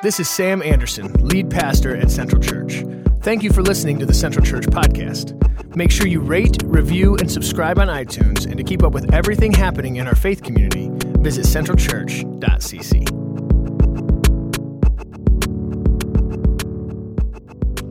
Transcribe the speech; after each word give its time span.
This 0.00 0.20
is 0.20 0.30
Sam 0.30 0.62
Anderson, 0.62 1.12
lead 1.14 1.50
pastor 1.50 1.96
at 1.96 2.08
Central 2.08 2.40
Church. 2.40 2.84
Thank 3.20 3.42
you 3.42 3.52
for 3.52 3.62
listening 3.62 3.98
to 3.98 4.06
the 4.06 4.14
Central 4.14 4.46
Church 4.46 4.62
podcast. 4.66 5.34
Make 5.74 5.90
sure 5.90 6.06
you 6.06 6.20
rate, 6.20 6.56
review, 6.64 7.16
and 7.16 7.28
subscribe 7.28 7.80
on 7.80 7.88
iTunes. 7.88 8.46
And 8.46 8.56
to 8.58 8.62
keep 8.62 8.84
up 8.84 8.92
with 8.92 9.12
everything 9.12 9.50
happening 9.50 9.96
in 9.96 10.06
our 10.06 10.14
faith 10.14 10.44
community, 10.44 10.88
visit 11.18 11.46
centralchurch.cc. 11.46 13.08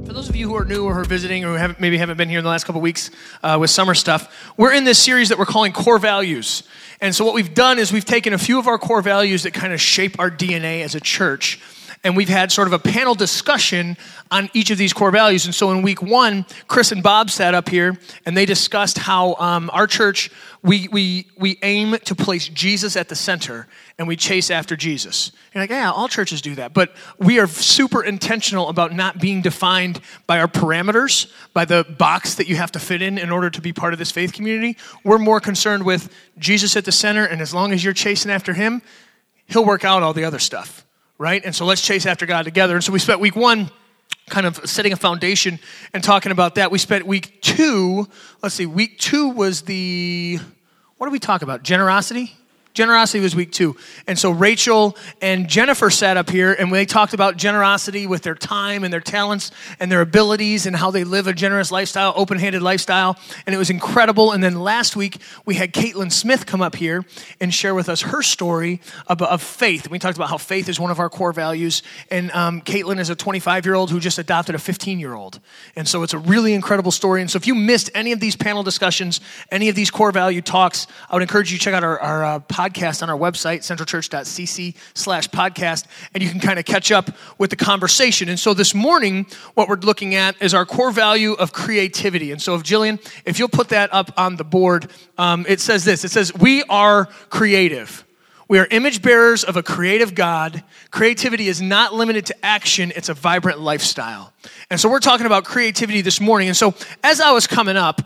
For 0.07 0.13
those 0.13 0.29
of 0.29 0.37
you 0.37 0.47
who 0.47 0.55
are 0.55 0.63
new 0.63 0.85
or 0.85 0.93
who 0.93 1.01
are 1.01 1.03
visiting 1.03 1.43
or 1.43 1.49
who 1.49 1.55
haven't, 1.55 1.81
maybe 1.81 1.97
haven't 1.97 2.15
been 2.15 2.29
here 2.29 2.39
in 2.39 2.45
the 2.45 2.49
last 2.49 2.63
couple 2.63 2.79
weeks 2.79 3.11
uh, 3.43 3.57
with 3.59 3.69
summer 3.69 3.93
stuff, 3.93 4.53
we're 4.55 4.71
in 4.71 4.85
this 4.85 4.97
series 4.97 5.27
that 5.27 5.37
we're 5.37 5.45
calling 5.45 5.73
Core 5.73 5.99
Values. 5.99 6.63
And 7.01 7.13
so, 7.13 7.25
what 7.25 7.33
we've 7.33 7.53
done 7.53 7.79
is 7.79 7.91
we've 7.91 8.05
taken 8.05 8.31
a 8.31 8.37
few 8.37 8.59
of 8.59 8.67
our 8.67 8.77
core 8.77 9.01
values 9.01 9.43
that 9.43 9.53
kind 9.53 9.73
of 9.73 9.81
shape 9.81 10.17
our 10.19 10.31
DNA 10.31 10.85
as 10.85 10.95
a 10.95 11.01
church 11.01 11.59
and 12.03 12.15
we've 12.15 12.29
had 12.29 12.51
sort 12.51 12.67
of 12.67 12.73
a 12.73 12.79
panel 12.79 13.15
discussion 13.15 13.97
on 14.31 14.49
each 14.53 14.71
of 14.71 14.77
these 14.77 14.93
core 14.93 15.11
values. 15.11 15.45
And 15.45 15.53
so 15.53 15.71
in 15.71 15.81
week 15.81 16.01
one, 16.01 16.45
Chris 16.67 16.91
and 16.91 17.01
Bob 17.01 17.29
sat 17.29 17.53
up 17.53 17.69
here 17.69 17.97
and 18.25 18.35
they 18.35 18.45
discussed 18.45 18.97
how 18.97 19.35
um, 19.35 19.69
our 19.73 19.87
church, 19.87 20.29
we, 20.61 20.87
we, 20.89 21.27
we 21.37 21.57
aim 21.63 21.97
to 22.05 22.15
place 22.15 22.47
Jesus 22.47 22.95
at 22.95 23.09
the 23.09 23.15
center 23.15 23.67
and 23.97 24.07
we 24.07 24.15
chase 24.15 24.51
after 24.51 24.75
Jesus. 24.75 25.31
You're 25.53 25.63
like, 25.63 25.69
yeah, 25.69 25.91
all 25.91 26.07
churches 26.07 26.41
do 26.41 26.55
that. 26.55 26.73
But 26.73 26.93
we 27.17 27.39
are 27.39 27.47
super 27.47 28.03
intentional 28.03 28.69
about 28.69 28.93
not 28.93 29.19
being 29.19 29.41
defined 29.41 29.99
by 30.27 30.39
our 30.39 30.47
parameters, 30.47 31.31
by 31.53 31.65
the 31.65 31.83
box 31.83 32.35
that 32.35 32.47
you 32.47 32.55
have 32.57 32.71
to 32.73 32.79
fit 32.79 33.01
in 33.01 33.17
in 33.17 33.31
order 33.31 33.49
to 33.49 33.61
be 33.61 33.73
part 33.73 33.93
of 33.93 33.99
this 33.99 34.11
faith 34.11 34.33
community. 34.33 34.77
We're 35.03 35.17
more 35.17 35.39
concerned 35.39 35.83
with 35.83 36.13
Jesus 36.37 36.75
at 36.75 36.85
the 36.85 36.91
center, 36.91 37.25
and 37.25 37.41
as 37.41 37.53
long 37.53 37.71
as 37.73 37.83
you're 37.83 37.93
chasing 37.93 38.31
after 38.31 38.53
him, 38.53 38.81
he'll 39.47 39.65
work 39.65 39.83
out 39.83 40.03
all 40.03 40.13
the 40.13 40.25
other 40.25 40.39
stuff 40.39 40.86
right? 41.17 41.43
And 41.43 41.55
so 41.55 41.65
let's 41.65 41.81
chase 41.81 42.05
after 42.05 42.25
God 42.25 42.43
together. 42.43 42.75
And 42.75 42.83
so 42.83 42.91
we 42.91 42.99
spent 42.99 43.19
week 43.19 43.35
one 43.35 43.69
kind 44.29 44.45
of 44.45 44.57
setting 44.69 44.93
a 44.93 44.95
foundation 44.95 45.59
and 45.93 46.03
talking 46.03 46.31
about 46.31 46.55
that. 46.55 46.69
We 46.69 46.79
spent 46.79 47.07
week 47.07 47.41
two, 47.41 48.07
let's 48.43 48.55
see, 48.55 48.65
week 48.65 48.99
two 48.99 49.29
was 49.29 49.61
the, 49.61 50.39
what 50.97 51.07
did 51.07 51.13
we 51.13 51.19
talk 51.19 51.41
about? 51.41 51.63
Generosity? 51.63 52.35
Generosity 52.77 53.21
was 53.21 53.35
week 53.35 53.51
two. 53.51 53.75
And 54.05 54.19
so 54.19 54.29
Rachel 54.29 54.95
and 55.19 55.49
Jennifer 55.49 55.89
sat 55.89 56.15
up 56.15 56.29
here 56.29 56.53
and 56.53 56.71
they 56.71 56.85
talked 56.85 57.15
about 57.15 57.35
generosity 57.35 58.05
with 58.05 58.21
their 58.21 58.35
time 58.35 58.83
and 58.83 58.93
their 58.93 59.01
talents 59.01 59.49
and 59.79 59.91
their 59.91 60.01
abilities 60.01 60.67
and 60.67 60.75
how 60.75 60.91
they 60.91 61.03
live 61.03 61.25
a 61.25 61.33
generous 61.33 61.71
lifestyle, 61.71 62.13
open 62.15 62.37
handed 62.37 62.61
lifestyle. 62.61 63.17
And 63.47 63.55
it 63.55 63.57
was 63.57 63.71
incredible. 63.71 64.31
And 64.31 64.43
then 64.43 64.59
last 64.59 64.95
week, 64.95 65.17
we 65.43 65.55
had 65.55 65.73
Caitlin 65.73 66.11
Smith 66.11 66.45
come 66.45 66.61
up 66.61 66.75
here 66.75 67.03
and 67.41 67.51
share 67.51 67.73
with 67.73 67.89
us 67.89 68.03
her 68.03 68.21
story 68.21 68.79
of, 69.07 69.23
of 69.23 69.41
faith. 69.41 69.89
We 69.89 69.97
talked 69.97 70.17
about 70.17 70.29
how 70.29 70.37
faith 70.37 70.69
is 70.69 70.79
one 70.79 70.91
of 70.91 70.99
our 70.99 71.09
core 71.09 71.33
values. 71.33 71.81
And 72.11 72.29
um, 72.33 72.61
Caitlin 72.61 72.99
is 72.99 73.09
a 73.09 73.15
25 73.15 73.65
year 73.65 73.73
old 73.73 73.89
who 73.89 73.99
just 73.99 74.19
adopted 74.19 74.53
a 74.53 74.59
15 74.59 74.99
year 74.99 75.15
old. 75.15 75.39
And 75.75 75.87
so 75.87 76.03
it's 76.03 76.13
a 76.13 76.19
really 76.19 76.53
incredible 76.53 76.91
story. 76.91 77.21
And 77.21 77.31
so 77.31 77.37
if 77.37 77.47
you 77.47 77.55
missed 77.55 77.89
any 77.95 78.11
of 78.11 78.19
these 78.19 78.35
panel 78.35 78.61
discussions, 78.61 79.19
any 79.49 79.67
of 79.67 79.73
these 79.73 79.89
core 79.89 80.11
value 80.11 80.43
talks, 80.43 80.85
I 81.09 81.15
would 81.15 81.23
encourage 81.23 81.51
you 81.51 81.57
to 81.57 81.63
check 81.63 81.73
out 81.73 81.83
our, 81.83 82.23
uh, 82.23 82.39
podcast 82.41 82.66
podcast 82.67 83.03
on 83.03 83.09
our 83.09 83.17
website, 83.17 83.59
centralchurch.cc 83.59 84.75
slash 84.93 85.27
podcast, 85.29 85.85
and 86.13 86.23
you 86.23 86.29
can 86.29 86.39
kind 86.39 86.59
of 86.59 86.65
catch 86.65 86.91
up 86.91 87.09
with 87.37 87.49
the 87.49 87.55
conversation. 87.55 88.29
And 88.29 88.39
so 88.39 88.53
this 88.53 88.73
morning, 88.73 89.25
what 89.53 89.69
we're 89.69 89.75
looking 89.75 90.15
at 90.15 90.41
is 90.41 90.53
our 90.53 90.65
core 90.65 90.91
value 90.91 91.33
of 91.33 91.53
creativity. 91.53 92.31
And 92.31 92.41
so 92.41 92.55
if 92.55 92.63
Jillian, 92.63 92.99
if 93.25 93.39
you'll 93.39 93.47
put 93.49 93.69
that 93.69 93.93
up 93.93 94.11
on 94.17 94.35
the 94.35 94.43
board, 94.43 94.89
um, 95.17 95.45
it 95.47 95.59
says 95.59 95.85
this, 95.85 96.03
it 96.03 96.11
says, 96.11 96.33
we 96.33 96.63
are 96.63 97.05
creative. 97.29 98.03
We 98.49 98.59
are 98.59 98.67
image 98.71 99.01
bearers 99.01 99.43
of 99.43 99.57
a 99.57 99.63
creative 99.63 100.15
God. 100.15 100.63
Creativity 100.89 101.49
is 101.49 101.61
not 101.61 101.93
limited 101.93 102.27
to 102.27 102.45
action, 102.45 102.93
it's 102.95 103.09
a 103.09 103.13
vibrant 103.13 103.59
lifestyle. 103.59 104.33
And 104.69 104.79
so 104.79 104.89
we're 104.89 104.99
talking 104.99 105.25
about 105.25 105.43
creativity 105.43 106.01
this 106.01 106.21
morning. 106.21 106.47
And 106.47 106.55
so 106.55 106.73
as 107.03 107.19
I 107.19 107.31
was 107.31 107.45
coming 107.45 107.75
up, 107.75 108.01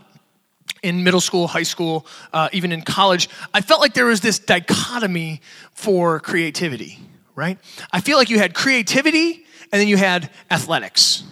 in 0.83 1.03
middle 1.03 1.21
school, 1.21 1.47
high 1.47 1.63
school, 1.63 2.05
uh, 2.33 2.49
even 2.51 2.71
in 2.71 2.81
college, 2.81 3.29
I 3.53 3.61
felt 3.61 3.81
like 3.81 3.93
there 3.93 4.05
was 4.05 4.21
this 4.21 4.39
dichotomy 4.39 5.41
for 5.73 6.19
creativity, 6.19 6.99
right? 7.35 7.57
I 7.91 8.01
feel 8.01 8.17
like 8.17 8.29
you 8.29 8.39
had 8.39 8.53
creativity 8.53 9.45
and 9.71 9.79
then 9.79 9.87
you 9.87 9.97
had 9.97 10.29
athletics, 10.49 11.23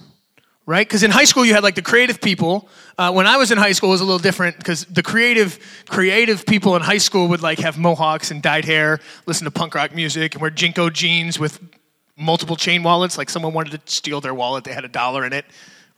right? 0.66 0.88
Because 0.88 1.04
in 1.04 1.12
high 1.12 1.24
school 1.24 1.46
you 1.46 1.54
had 1.54 1.64
like 1.64 1.76
the 1.76 1.82
creative 1.82 2.22
people. 2.22 2.70
Uh, 2.98 3.12
when 3.12 3.26
I 3.26 3.38
was 3.38 3.52
in 3.52 3.58
high 3.58 3.72
school, 3.72 3.90
it 3.90 3.94
was 3.94 4.02
a 4.02 4.06
little 4.06 4.20
different 4.20 4.58
because 4.58 4.86
the 4.86 5.04
creative, 5.04 5.60
creative 5.88 6.46
people 6.46 6.76
in 6.76 6.82
high 6.82 6.98
school 7.00 7.28
would 7.30 7.42
like 7.42 7.60
have 7.60 7.78
mohawks 7.78 8.30
and 8.30 8.42
dyed 8.42 8.66
hair, 8.66 9.00
listen 9.26 9.46
to 9.46 9.52
punk 9.52 9.74
rock 9.74 9.96
music, 9.96 10.36
and 10.36 10.42
wear 10.42 10.52
JNCO 10.52 10.94
jeans 10.94 11.40
with 11.40 11.60
multiple 12.16 12.56
chain 12.56 12.84
wallets. 12.84 13.18
Like 13.18 13.30
someone 13.30 13.54
wanted 13.54 13.84
to 13.84 13.92
steal 13.92 14.22
their 14.22 14.34
wallet, 14.34 14.64
they 14.64 14.74
had 14.74 14.86
a 14.86 14.90
dollar 14.90 15.26
in 15.26 15.34
it 15.34 15.46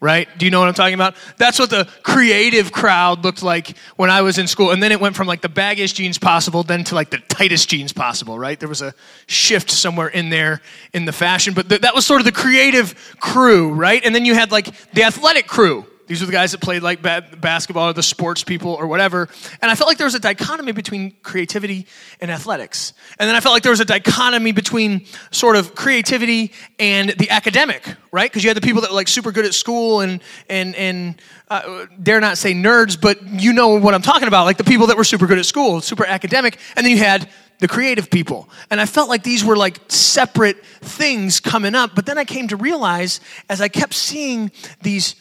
right? 0.01 0.27
Do 0.37 0.45
you 0.45 0.51
know 0.51 0.59
what 0.59 0.67
I'm 0.67 0.73
talking 0.73 0.95
about? 0.95 1.15
That's 1.37 1.59
what 1.59 1.69
the 1.69 1.87
creative 2.01 2.71
crowd 2.71 3.23
looked 3.23 3.43
like 3.43 3.77
when 3.95 4.09
I 4.09 4.23
was 4.23 4.39
in 4.39 4.47
school. 4.47 4.71
And 4.71 4.81
then 4.81 4.91
it 4.91 4.99
went 4.99 5.15
from 5.15 5.27
like 5.27 5.41
the 5.41 5.47
baggiest 5.47 5.93
jeans 5.93 6.17
possible 6.17 6.63
then 6.63 6.83
to 6.85 6.95
like 6.95 7.11
the 7.11 7.19
tightest 7.19 7.69
jeans 7.69 7.93
possible, 7.93 8.37
right? 8.37 8.59
There 8.59 8.67
was 8.67 8.81
a 8.81 8.95
shift 9.27 9.69
somewhere 9.69 10.07
in 10.07 10.29
there 10.29 10.61
in 10.91 11.05
the 11.05 11.13
fashion, 11.13 11.53
but 11.53 11.69
th- 11.69 11.81
that 11.81 11.93
was 11.93 12.05
sort 12.05 12.19
of 12.19 12.25
the 12.25 12.31
creative 12.31 13.15
crew, 13.19 13.71
right? 13.73 14.03
And 14.03 14.13
then 14.13 14.25
you 14.25 14.33
had 14.33 14.51
like 14.51 14.91
the 14.91 15.03
athletic 15.03 15.47
crew. 15.47 15.85
These 16.11 16.19
were 16.19 16.25
the 16.25 16.33
guys 16.33 16.51
that 16.51 16.59
played 16.59 16.83
like 16.83 17.01
basketball 17.01 17.87
or 17.87 17.93
the 17.93 18.03
sports 18.03 18.43
people 18.43 18.73
or 18.73 18.85
whatever. 18.85 19.29
And 19.61 19.71
I 19.71 19.75
felt 19.75 19.87
like 19.87 19.97
there 19.97 20.03
was 20.03 20.13
a 20.13 20.19
dichotomy 20.19 20.73
between 20.73 21.11
creativity 21.23 21.87
and 22.19 22.29
athletics. 22.29 22.91
And 23.17 23.29
then 23.29 23.35
I 23.37 23.39
felt 23.39 23.53
like 23.53 23.63
there 23.63 23.71
was 23.71 23.79
a 23.79 23.85
dichotomy 23.85 24.51
between 24.51 25.05
sort 25.31 25.55
of 25.55 25.73
creativity 25.73 26.51
and 26.77 27.11
the 27.11 27.29
academic, 27.29 27.95
right? 28.11 28.29
Because 28.29 28.43
you 28.43 28.49
had 28.49 28.57
the 28.57 28.61
people 28.61 28.81
that 28.81 28.91
were 28.91 28.95
like 28.97 29.07
super 29.07 29.31
good 29.31 29.45
at 29.45 29.53
school 29.53 30.01
and, 30.01 30.21
and, 30.49 30.75
and 30.75 31.21
uh, 31.47 31.85
dare 32.03 32.19
not 32.19 32.37
say 32.37 32.53
nerds, 32.53 32.99
but 32.99 33.25
you 33.25 33.53
know 33.53 33.79
what 33.79 33.93
I'm 33.93 34.01
talking 34.01 34.27
about. 34.27 34.43
Like 34.43 34.57
the 34.57 34.65
people 34.65 34.87
that 34.87 34.97
were 34.97 35.05
super 35.05 35.27
good 35.27 35.39
at 35.39 35.45
school, 35.45 35.79
super 35.79 36.05
academic. 36.05 36.59
And 36.75 36.85
then 36.85 36.91
you 36.91 36.97
had 36.97 37.29
the 37.59 37.69
creative 37.69 38.09
people. 38.09 38.49
And 38.69 38.81
I 38.81 38.85
felt 38.85 39.07
like 39.07 39.23
these 39.23 39.45
were 39.45 39.55
like 39.55 39.79
separate 39.87 40.65
things 40.65 41.39
coming 41.39 41.73
up. 41.73 41.95
But 41.95 42.05
then 42.05 42.17
I 42.17 42.25
came 42.25 42.49
to 42.49 42.57
realize 42.57 43.21
as 43.47 43.61
I 43.61 43.69
kept 43.69 43.93
seeing 43.93 44.51
these 44.81 45.15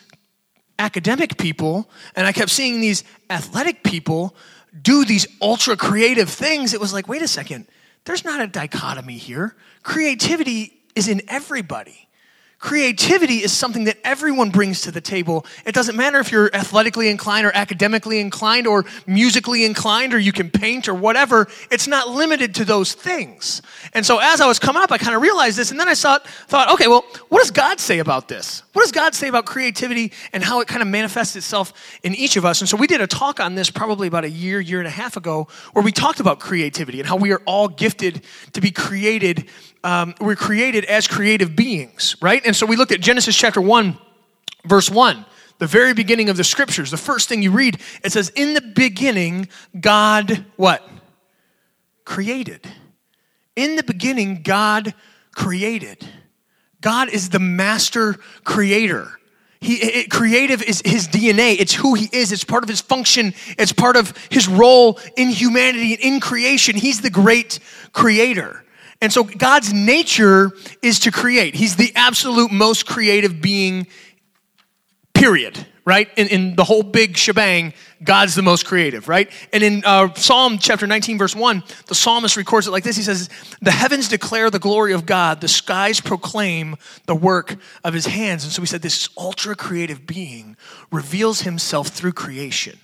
academic 0.80 1.36
people 1.36 1.88
and 2.16 2.26
I 2.26 2.32
kept 2.32 2.50
seeing 2.50 2.80
these 2.80 3.04
athletic 3.28 3.84
people 3.84 4.34
do 4.82 5.04
these 5.04 5.26
ultra 5.40 5.76
creative 5.76 6.28
things, 6.28 6.74
it 6.74 6.80
was 6.80 6.92
like, 6.92 7.06
wait 7.08 7.22
a 7.22 7.28
second, 7.28 7.66
there's 8.04 8.24
not 8.24 8.40
a 8.40 8.46
dichotomy 8.46 9.18
here. 9.18 9.54
Creativity 9.82 10.80
is 10.94 11.08
in 11.08 11.22
everybody. 11.28 12.08
Creativity 12.60 13.36
is 13.36 13.54
something 13.54 13.84
that 13.84 13.96
everyone 14.04 14.50
brings 14.50 14.82
to 14.82 14.90
the 14.90 15.00
table. 15.00 15.46
It 15.64 15.74
doesn't 15.74 15.96
matter 15.96 16.18
if 16.18 16.30
you're 16.30 16.54
athletically 16.54 17.08
inclined 17.08 17.46
or 17.46 17.56
academically 17.56 18.20
inclined 18.20 18.66
or 18.66 18.84
musically 19.06 19.64
inclined 19.64 20.12
or 20.12 20.18
you 20.18 20.30
can 20.30 20.50
paint 20.50 20.86
or 20.86 20.92
whatever. 20.92 21.48
It's 21.70 21.86
not 21.86 22.10
limited 22.10 22.54
to 22.56 22.66
those 22.66 22.92
things. 22.92 23.62
And 23.94 24.04
so 24.04 24.18
as 24.18 24.42
I 24.42 24.46
was 24.46 24.58
coming 24.58 24.82
up, 24.82 24.92
I 24.92 24.98
kind 24.98 25.16
of 25.16 25.22
realized 25.22 25.56
this 25.56 25.70
and 25.70 25.80
then 25.80 25.88
I 25.88 25.94
thought, 25.94 26.26
thought, 26.26 26.70
okay, 26.74 26.86
well, 26.86 27.06
what 27.30 27.40
does 27.40 27.50
God 27.50 27.80
say 27.80 27.98
about 27.98 28.28
this? 28.28 28.62
What 28.74 28.82
does 28.82 28.92
God 28.92 29.14
say 29.14 29.28
about 29.28 29.46
creativity 29.46 30.12
and 30.34 30.44
how 30.44 30.60
it 30.60 30.68
kind 30.68 30.82
of 30.82 30.88
manifests 30.88 31.36
itself 31.36 31.72
in 32.02 32.14
each 32.14 32.36
of 32.36 32.44
us? 32.44 32.60
And 32.60 32.68
so 32.68 32.76
we 32.76 32.86
did 32.86 33.00
a 33.00 33.06
talk 33.06 33.40
on 33.40 33.54
this 33.54 33.70
probably 33.70 34.06
about 34.06 34.24
a 34.24 34.30
year, 34.30 34.60
year 34.60 34.80
and 34.80 34.86
a 34.86 34.90
half 34.90 35.16
ago 35.16 35.48
where 35.72 35.82
we 35.82 35.92
talked 35.92 36.20
about 36.20 36.40
creativity 36.40 37.00
and 37.00 37.08
how 37.08 37.16
we 37.16 37.32
are 37.32 37.40
all 37.46 37.68
gifted 37.68 38.22
to 38.52 38.60
be 38.60 38.70
created 38.70 39.48
um, 39.82 40.14
we're 40.20 40.36
created 40.36 40.84
as 40.84 41.06
creative 41.06 41.56
beings, 41.56 42.16
right? 42.20 42.42
And 42.44 42.54
so 42.54 42.66
we 42.66 42.76
looked 42.76 42.92
at 42.92 43.00
Genesis 43.00 43.36
chapter 43.36 43.60
1, 43.60 43.98
verse 44.64 44.90
1, 44.90 45.24
the 45.58 45.66
very 45.66 45.94
beginning 45.94 46.28
of 46.28 46.36
the 46.36 46.44
scriptures. 46.44 46.90
The 46.90 46.96
first 46.96 47.28
thing 47.28 47.42
you 47.42 47.50
read, 47.50 47.80
it 48.04 48.12
says, 48.12 48.30
In 48.30 48.54
the 48.54 48.60
beginning, 48.60 49.48
God, 49.78 50.44
what? 50.56 50.86
Created. 52.04 52.66
In 53.56 53.76
the 53.76 53.82
beginning, 53.82 54.42
God 54.42 54.94
created. 55.34 56.06
God 56.80 57.10
is 57.10 57.30
the 57.30 57.38
master 57.38 58.14
creator. 58.44 59.08
He, 59.60 59.74
it, 59.74 60.10
creative 60.10 60.62
is 60.62 60.80
his 60.82 61.06
DNA. 61.06 61.56
It's 61.58 61.74
who 61.74 61.94
he 61.94 62.08
is. 62.12 62.32
It's 62.32 62.44
part 62.44 62.62
of 62.62 62.68
his 62.70 62.80
function. 62.80 63.34
It's 63.58 63.72
part 63.72 63.96
of 63.96 64.16
his 64.30 64.48
role 64.48 64.98
in 65.16 65.28
humanity 65.28 65.94
and 65.94 66.02
in 66.02 66.20
creation. 66.20 66.76
He's 66.76 67.02
the 67.02 67.10
great 67.10 67.58
creator. 67.92 68.64
And 69.00 69.12
so 69.12 69.24
God's 69.24 69.72
nature 69.72 70.52
is 70.82 71.00
to 71.00 71.10
create. 71.10 71.54
He's 71.54 71.76
the 71.76 71.92
absolute 71.96 72.52
most 72.52 72.86
creative 72.86 73.40
being, 73.40 73.86
period, 75.14 75.66
right? 75.86 76.08
In, 76.16 76.28
in 76.28 76.56
the 76.56 76.64
whole 76.64 76.82
big 76.82 77.16
shebang, 77.16 77.72
God's 78.02 78.34
the 78.34 78.42
most 78.42 78.66
creative, 78.66 79.08
right? 79.08 79.30
And 79.52 79.62
in 79.62 79.82
uh, 79.84 80.12
Psalm 80.14 80.58
chapter 80.58 80.86
19, 80.86 81.16
verse 81.16 81.34
1, 81.34 81.62
the 81.86 81.94
psalmist 81.94 82.36
records 82.36 82.66
it 82.66 82.70
like 82.70 82.84
this 82.84 82.96
He 82.96 83.02
says, 83.02 83.30
The 83.62 83.70
heavens 83.70 84.08
declare 84.08 84.50
the 84.50 84.58
glory 84.58 84.92
of 84.92 85.06
God, 85.06 85.40
the 85.40 85.48
skies 85.48 86.00
proclaim 86.00 86.76
the 87.06 87.14
work 87.14 87.56
of 87.82 87.94
his 87.94 88.06
hands. 88.06 88.44
And 88.44 88.52
so 88.52 88.60
he 88.60 88.66
said, 88.66 88.82
This 88.82 89.08
ultra 89.16 89.56
creative 89.56 90.06
being 90.06 90.56
reveals 90.92 91.42
himself 91.42 91.88
through 91.88 92.12
creation, 92.12 92.78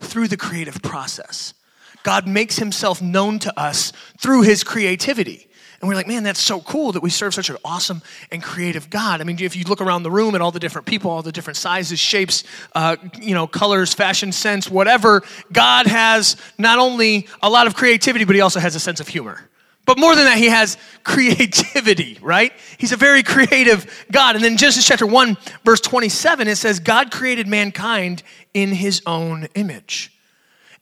through 0.00 0.28
the 0.28 0.36
creative 0.36 0.82
process. 0.82 1.54
God 2.02 2.28
makes 2.28 2.58
himself 2.58 3.00
known 3.00 3.38
to 3.40 3.58
us 3.58 3.92
through 4.20 4.42
his 4.42 4.62
creativity. 4.62 5.48
And 5.84 5.88
we're 5.90 5.96
like, 5.96 6.08
man, 6.08 6.22
that's 6.22 6.40
so 6.40 6.62
cool 6.62 6.92
that 6.92 7.02
we 7.02 7.10
serve 7.10 7.34
such 7.34 7.50
an 7.50 7.58
awesome 7.62 8.00
and 8.30 8.42
creative 8.42 8.88
God. 8.88 9.20
I 9.20 9.24
mean, 9.24 9.38
if 9.38 9.54
you 9.54 9.64
look 9.64 9.82
around 9.82 10.02
the 10.02 10.10
room 10.10 10.34
at 10.34 10.40
all 10.40 10.50
the 10.50 10.58
different 10.58 10.86
people, 10.86 11.10
all 11.10 11.20
the 11.20 11.30
different 11.30 11.58
sizes, 11.58 11.98
shapes, 11.98 12.42
uh, 12.74 12.96
you 13.20 13.34
know, 13.34 13.46
colors, 13.46 13.92
fashion 13.92 14.32
sense, 14.32 14.70
whatever, 14.70 15.22
God 15.52 15.86
has 15.86 16.38
not 16.56 16.78
only 16.78 17.28
a 17.42 17.50
lot 17.50 17.66
of 17.66 17.74
creativity, 17.74 18.24
but 18.24 18.34
he 18.34 18.40
also 18.40 18.60
has 18.60 18.74
a 18.74 18.80
sense 18.80 18.98
of 18.98 19.08
humor. 19.08 19.46
But 19.84 19.98
more 19.98 20.16
than 20.16 20.24
that, 20.24 20.38
he 20.38 20.46
has 20.46 20.78
creativity, 21.04 22.16
right? 22.22 22.54
He's 22.78 22.92
a 22.92 22.96
very 22.96 23.22
creative 23.22 24.06
God. 24.10 24.36
And 24.36 24.42
then 24.42 24.56
Genesis 24.56 24.86
chapter 24.86 25.06
1, 25.06 25.36
verse 25.66 25.82
27, 25.82 26.48
it 26.48 26.56
says, 26.56 26.80
God 26.80 27.10
created 27.10 27.46
mankind 27.46 28.22
in 28.54 28.70
his 28.70 29.02
own 29.04 29.48
image. 29.54 30.13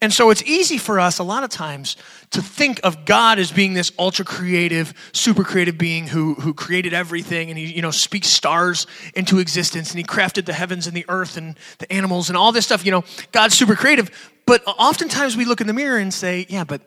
And 0.03 0.13
so 0.13 0.31
it's 0.31 0.43
easy 0.43 0.79
for 0.79 0.99
us 0.99 1.21
a 1.21 1.23
lot 1.23 1.45
of 1.45 1.51
times 1.51 1.97
to 2.33 2.43
think 2.43 2.81
of 2.83 3.05
God 3.05 3.39
as 3.39 3.53
being 3.53 3.73
this 3.73 3.93
ultra 4.01 4.25
creative, 4.25 4.93
super 5.13 5.45
creative 5.45 5.79
being 5.79 6.09
who, 6.09 6.35
who 6.35 6.53
created 6.55 6.93
everything 6.93 7.51
and 7.51 7.59
he, 7.59 7.67
you 7.67 7.83
know, 7.83 7.93
speaks 7.93 8.27
stars 8.27 8.89
into 9.15 9.39
existence 9.39 9.93
and 9.93 9.99
he 9.99 10.05
crafted 10.05 10.45
the 10.45 10.53
heavens 10.53 10.89
and 10.89 10.97
the 10.97 11.05
earth 11.09 11.37
and 11.37 11.57
the 11.79 11.91
animals 11.93 12.29
and 12.31 12.37
all 12.37 12.51
this 12.51 12.65
stuff. 12.65 12.85
You 12.85 12.91
know, 12.91 13.05
God's 13.31 13.57
super 13.57 13.77
creative. 13.77 14.11
But 14.45 14.65
oftentimes 14.67 15.37
we 15.37 15.45
look 15.45 15.61
in 15.61 15.69
the 15.69 15.73
mirror 15.73 15.99
and 15.99 16.13
say, 16.13 16.47
yeah, 16.49 16.65
but 16.65 16.83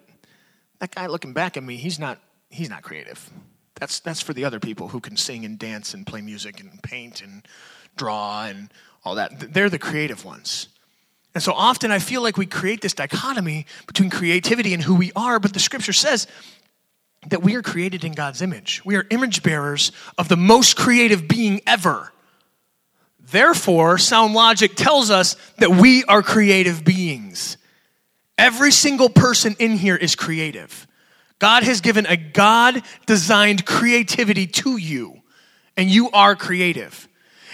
that 0.79 0.93
guy 0.93 1.07
looking 1.07 1.31
back 1.31 1.55
at 1.55 1.63
me, 1.63 1.77
he's 1.77 1.97
not, 1.97 2.19
he's 2.49 2.69
not 2.69 2.83
creative. 2.83 3.29
That's, 3.75 4.01
that's 4.01 4.19
for 4.19 4.33
the 4.33 4.43
other 4.43 4.59
people 4.59 4.89
who 4.89 4.99
can 4.99 5.15
sing 5.15 5.45
and 5.45 5.57
dance 5.57 5.93
and 5.93 6.05
play 6.05 6.19
music 6.19 6.59
and 6.59 6.83
paint 6.83 7.21
and 7.21 7.47
draw 7.95 8.43
and 8.43 8.73
all 9.05 9.15
that. 9.15 9.53
They're 9.53 9.69
the 9.69 9.79
creative 9.79 10.25
ones. 10.25 10.67
And 11.35 11.43
so 11.43 11.51
often 11.51 11.91
I 11.91 11.99
feel 11.99 12.23
like 12.23 12.37
we 12.37 12.45
create 12.45 12.81
this 12.81 12.93
dichotomy 12.93 13.65
between 13.87 14.09
creativity 14.09 14.73
and 14.73 14.81
who 14.81 14.95
we 14.95 15.11
are, 15.17 15.37
but 15.37 15.53
the 15.53 15.59
scripture 15.59 15.93
says 15.93 16.27
that 17.27 17.43
we 17.43 17.55
are 17.55 17.61
created 17.61 18.05
in 18.05 18.13
God's 18.13 18.41
image. 18.41 18.83
We 18.85 18.95
are 18.95 19.05
image 19.09 19.43
bearers 19.43 19.91
of 20.17 20.29
the 20.29 20.37
most 20.37 20.77
creative 20.77 21.27
being 21.27 21.59
ever. 21.67 22.13
Therefore, 23.19 23.97
sound 23.97 24.33
logic 24.33 24.75
tells 24.75 25.09
us 25.09 25.35
that 25.57 25.71
we 25.71 26.05
are 26.05 26.23
creative 26.23 26.85
beings. 26.85 27.57
Every 28.37 28.71
single 28.71 29.09
person 29.09 29.55
in 29.59 29.77
here 29.77 29.95
is 29.95 30.15
creative. 30.15 30.87
God 31.39 31.63
has 31.63 31.81
given 31.81 32.05
a 32.05 32.15
God 32.15 32.81
designed 33.07 33.65
creativity 33.65 34.47
to 34.47 34.77
you, 34.77 35.21
and 35.75 35.89
you 35.89 36.11
are 36.11 36.35
creative. 36.35 37.09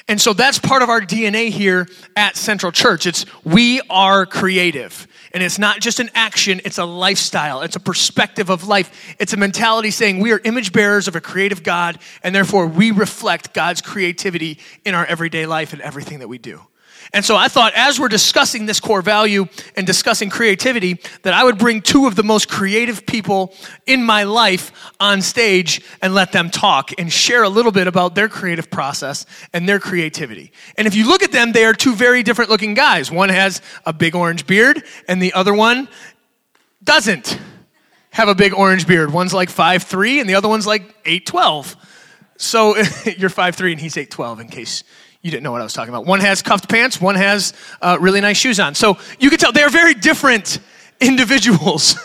And 0.08 0.20
so 0.20 0.34
that's 0.34 0.60
part 0.60 0.82
of 0.82 0.90
our 0.90 1.02
DNA 1.02 1.50
here 1.50 1.88
at 2.16 2.36
Central 2.36 2.72
Church. 2.72 3.06
It's 3.06 3.26
we 3.44 3.82
are 3.90 4.26
creative. 4.26 5.08
And 5.34 5.42
it's 5.42 5.58
not 5.58 5.80
just 5.80 6.00
an 6.00 6.10
action, 6.14 6.60
it's 6.66 6.78
a 6.78 6.86
lifestyle. 6.86 7.62
It's 7.62 7.76
a 7.78 7.80
perspective 7.80 8.50
of 8.50 8.68
life. 8.68 9.16
It's 9.20 9.34
a 9.34 9.38
mentality 9.38 9.92
saying 9.92 10.20
we 10.20 10.34
are 10.34 10.42
image 10.44 10.74
bearers 10.74 11.08
of 11.08 11.16
a 11.16 11.22
creative 11.22 11.64
God, 11.64 12.00
and 12.24 12.36
therefore 12.36 12.68
we 12.68 12.92
reflect 12.92 13.54
God's 13.54 13.82
creativity 13.82 14.60
in 14.84 14.94
our 14.94 15.06
everyday 15.06 15.46
life 15.46 15.72
and 15.72 15.82
everything 15.82 16.20
that 16.20 16.28
we 16.28 16.38
do. 16.38 16.62
And 17.14 17.26
so 17.26 17.36
I 17.36 17.50
thought, 17.50 17.74
as 17.76 18.00
we're 18.00 18.08
discussing 18.08 18.66
this 18.66 18.80
core 18.80 19.02
value 19.02 19.48
and 19.76 19.86
discussing 19.86 20.30
creativity, 20.30 20.98
that 21.24 21.34
I 21.34 21.44
would 21.44 21.58
bring 21.58 21.82
two 21.82 22.08
of 22.08 22.16
the 22.16 22.24
most 22.24 22.48
creative 22.48 23.06
people 23.06 23.54
in 23.86 24.02
my 24.02 24.24
life 24.24 24.72
on 24.98 25.22
stage 25.22 25.82
and 26.02 26.14
let 26.14 26.32
them 26.32 26.50
talk 26.50 26.92
and 26.98 27.12
share 27.12 27.44
a 27.44 27.50
little 27.50 27.74
bit 27.74 27.88
about 27.88 28.16
their 28.16 28.30
creative 28.30 28.72
process 28.72 29.26
and 29.52 29.68
their 29.68 29.80
creativity. 29.80 30.54
And 30.78 30.88
if 30.88 30.96
you 30.96 31.06
look 31.06 31.22
at 31.22 31.34
them, 31.34 31.52
they 31.52 31.66
are 31.66 31.74
two 31.74 31.96
very 31.96 32.24
different 32.24 32.50
looking 32.50 32.76
guys. 32.76 33.12
One 33.12 33.30
has 33.30 33.62
a 33.86 33.92
big 33.92 34.16
orange 34.16 34.48
beard, 34.48 34.84
and 35.10 35.22
the 35.22 35.34
other 35.34 35.54
one 35.54 35.90
doesn't 36.82 37.38
have 38.12 38.30
a 38.30 38.36
big 38.36 38.54
orange 38.54 38.88
beard. 38.88 39.12
One's 39.12 39.34
like 39.34 39.50
five 39.50 39.84
three, 39.84 40.22
and 40.22 40.30
the 40.30 40.36
other 40.36 40.48
one's 40.48 40.68
like 40.68 41.04
8'12. 41.04 41.76
So 42.38 42.78
you're 43.18 43.30
five 43.30 43.56
three, 43.56 43.74
and 43.74 43.82
he's 43.82 43.96
8'12, 43.96 44.40
in 44.40 44.48
case 44.48 44.84
you 45.22 45.30
didn't 45.30 45.44
know 45.44 45.52
what 45.52 45.62
I 45.62 45.64
was 45.64 45.74
talking 45.74 45.94
about. 45.94 46.06
One 46.06 46.20
has 46.20 46.42
cuffed 46.42 46.70
pants, 46.70 47.00
one 47.00 47.16
has 47.16 47.54
uh, 47.82 47.98
really 48.00 48.22
nice 48.22 48.38
shoes 48.38 48.60
on. 48.60 48.76
So 48.76 48.98
you 49.20 49.30
can 49.30 49.38
tell 49.38 49.52
they're 49.52 49.70
very 49.70 49.94
different 49.94 50.60
individuals, 51.02 51.96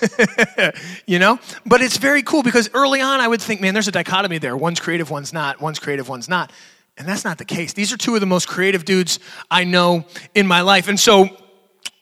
you 1.06 1.18
know? 1.18 1.38
But 1.64 1.80
it's 1.82 1.96
very 1.96 2.22
cool 2.22 2.42
because 2.42 2.70
early 2.74 3.00
on 3.00 3.20
I 3.20 3.28
would 3.28 3.42
think, 3.42 3.60
man, 3.60 3.74
there's 3.74 3.88
a 3.88 3.92
dichotomy 3.92 4.38
there. 4.38 4.56
One's 4.56 4.80
creative, 4.80 5.10
one's 5.10 5.32
not. 5.32 5.60
One's 5.60 5.78
creative, 5.78 6.08
one's 6.08 6.28
not. 6.28 6.52
And 6.98 7.06
that's 7.06 7.24
not 7.24 7.36
the 7.36 7.44
case. 7.44 7.74
These 7.74 7.92
are 7.92 7.98
two 7.98 8.14
of 8.14 8.20
the 8.20 8.26
most 8.26 8.48
creative 8.48 8.84
dudes 8.84 9.18
I 9.50 9.64
know 9.64 10.06
in 10.34 10.46
my 10.46 10.62
life. 10.62 10.88
And 10.88 10.98
so 10.98 11.28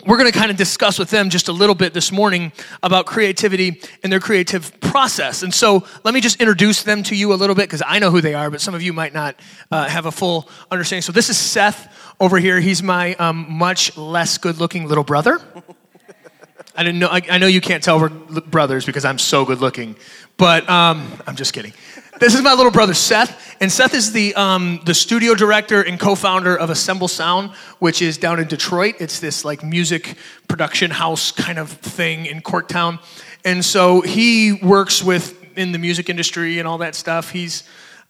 we're 0.07 0.19
going 0.19 0.31
to 0.31 0.39
kind 0.39 0.51
of 0.51 0.57
discuss 0.57 0.99
with 0.99 1.11
them 1.11 1.31
just 1.31 1.49
a 1.49 1.53
little 1.53 1.75
bit 1.75 1.95
this 1.95 2.13
morning 2.13 2.53
about 2.83 3.07
creativity 3.07 3.81
and 4.03 4.13
their 4.13 4.21
creative 4.21 4.79
process. 4.81 5.43
And 5.43 5.53
so 5.53 5.87
let 6.05 6.15
me 6.15 6.21
just 6.21 6.41
introduce 6.41 6.83
them 6.83 7.03
to 7.05 7.17
you 7.17 7.33
a 7.33 7.37
little 7.37 7.57
bit 7.57 7.63
because 7.63 7.83
I 7.87 7.99
know 7.99 8.11
who 8.11 8.21
they 8.21 8.35
are, 8.35 8.51
but 8.51 8.61
some 8.61 8.75
of 8.75 8.83
you 8.83 8.93
might 8.93 9.15
not 9.15 9.37
uh, 9.71 9.89
have 9.89 10.07
a 10.07 10.13
full 10.13 10.49
understanding. 10.71 11.03
So 11.03 11.13
this 11.13 11.31
is 11.31 11.37
Seth 11.37 11.89
over 12.21 12.39
here. 12.39 12.61
He's 12.61 12.83
my 12.83 13.15
um, 13.15 13.47
much 13.49 13.97
less 13.97 14.39
good 14.39 14.59
looking 14.59 14.87
little 14.87 15.05
brother. 15.05 15.41
I 16.77 16.83
didn't 16.83 16.99
know. 16.99 17.09
I, 17.09 17.23
I, 17.31 17.39
know 17.39 17.47
you 17.47 17.61
can't 17.61 17.85
tell 17.85 18.01
we're 18.01 18.09
brothers 18.09 18.85
because 18.85 19.05
I'm 19.05 19.19
so 19.19 19.45
good 19.45 19.61
looking, 19.61 19.95
but 20.37 20.69
um, 20.69 21.09
I'm 21.25 21.37
just 21.37 21.53
kidding. 21.53 21.73
This 22.21 22.35
is 22.35 22.43
my 22.43 22.55
little 22.55 22.71
brother 22.71 22.95
Seth, 22.95 23.57
and 23.61 23.73
Seth 23.73 23.93
is 23.93 24.13
the 24.13 24.37
um, 24.37 24.81
the 24.85 24.95
studio 24.95 25.35
director 25.35 25.83
and 25.83 25.99
co-founder 25.99 26.57
of 26.57 26.71
Assemble 26.71 27.09
Sound, 27.09 27.51
which 27.81 28.01
is 28.01 28.19
down 28.19 28.39
in 28.39 28.47
Detroit. 28.47 28.97
It's 29.01 29.19
this 29.19 29.45
like 29.45 29.65
music 29.65 30.17
production 30.47 30.93
house 30.93 31.33
kind 31.33 31.59
of 31.59 31.71
thing 31.71 32.27
in 32.27 32.41
Corktown, 32.41 33.01
and 33.45 33.65
so 33.65 34.01
he 34.01 34.53
works 34.53 35.03
with 35.03 35.37
in 35.59 35.73
the 35.73 35.79
music 35.79 36.09
industry 36.09 36.61
and 36.61 36.69
all 36.69 36.79
that 36.79 36.95
stuff. 36.95 37.31
He's 37.31 37.65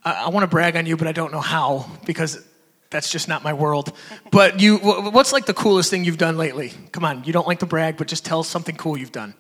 I, 0.04 0.24
I 0.24 0.28
want 0.28 0.44
to 0.44 0.48
brag 0.48 0.76
on 0.76 0.84
you, 0.84 0.98
but 0.98 1.08
I 1.08 1.12
don't 1.12 1.32
know 1.32 1.40
how 1.40 1.90
because 2.04 2.46
that's 2.90 3.10
just 3.10 3.26
not 3.26 3.42
my 3.42 3.54
world. 3.54 3.92
But 4.30 4.60
you, 4.60 4.76
what's 4.76 5.32
like 5.32 5.46
the 5.46 5.54
coolest 5.54 5.88
thing 5.88 6.04
you've 6.04 6.18
done 6.18 6.36
lately? 6.36 6.74
Come 6.92 7.06
on, 7.06 7.24
you 7.24 7.32
don't 7.32 7.46
like 7.48 7.60
to 7.60 7.66
brag, 7.66 7.96
but 7.96 8.06
just 8.06 8.24
tell 8.24 8.42
something 8.42 8.76
cool 8.76 8.98
you've 8.98 9.12
done. 9.12 9.34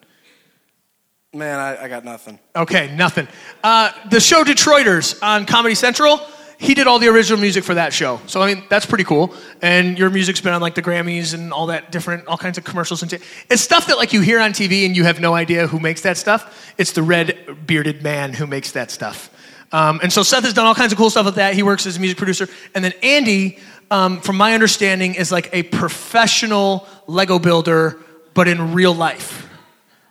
Man, 1.34 1.58
I, 1.58 1.84
I 1.84 1.88
got 1.88 2.04
nothing. 2.04 2.38
Okay, 2.54 2.94
nothing. 2.94 3.26
Uh, 3.62 3.90
the 4.08 4.20
show 4.20 4.44
Detroiters 4.44 5.20
on 5.20 5.46
Comedy 5.46 5.74
Central, 5.74 6.20
he 6.58 6.74
did 6.74 6.86
all 6.86 7.00
the 7.00 7.08
original 7.08 7.40
music 7.40 7.64
for 7.64 7.74
that 7.74 7.92
show. 7.92 8.20
So, 8.28 8.40
I 8.40 8.54
mean, 8.54 8.64
that's 8.70 8.86
pretty 8.86 9.02
cool. 9.02 9.34
And 9.60 9.98
your 9.98 10.10
music's 10.10 10.40
been 10.40 10.52
on 10.52 10.60
like 10.60 10.76
the 10.76 10.82
Grammys 10.82 11.34
and 11.34 11.52
all 11.52 11.66
that 11.66 11.90
different, 11.90 12.28
all 12.28 12.38
kinds 12.38 12.56
of 12.56 12.62
commercials. 12.62 13.02
And 13.02 13.10
t- 13.10 13.18
it's 13.50 13.62
stuff 13.62 13.88
that 13.88 13.98
like 13.98 14.12
you 14.12 14.20
hear 14.20 14.38
on 14.38 14.52
TV 14.52 14.86
and 14.86 14.96
you 14.96 15.02
have 15.02 15.18
no 15.18 15.34
idea 15.34 15.66
who 15.66 15.80
makes 15.80 16.02
that 16.02 16.16
stuff. 16.16 16.72
It's 16.78 16.92
the 16.92 17.02
red 17.02 17.66
bearded 17.66 18.04
man 18.04 18.32
who 18.32 18.46
makes 18.46 18.70
that 18.72 18.92
stuff. 18.92 19.28
Um, 19.72 19.98
and 20.04 20.12
so 20.12 20.22
Seth 20.22 20.44
has 20.44 20.54
done 20.54 20.66
all 20.66 20.74
kinds 20.74 20.92
of 20.92 20.98
cool 20.98 21.10
stuff 21.10 21.26
with 21.26 21.34
that. 21.34 21.54
He 21.54 21.64
works 21.64 21.84
as 21.84 21.96
a 21.96 22.00
music 22.00 22.16
producer. 22.16 22.48
And 22.76 22.84
then 22.84 22.92
Andy, 23.02 23.58
um, 23.90 24.20
from 24.20 24.36
my 24.36 24.54
understanding, 24.54 25.16
is 25.16 25.32
like 25.32 25.50
a 25.52 25.64
professional 25.64 26.86
Lego 27.08 27.40
builder, 27.40 27.98
but 28.34 28.46
in 28.46 28.72
real 28.72 28.94
life 28.94 29.43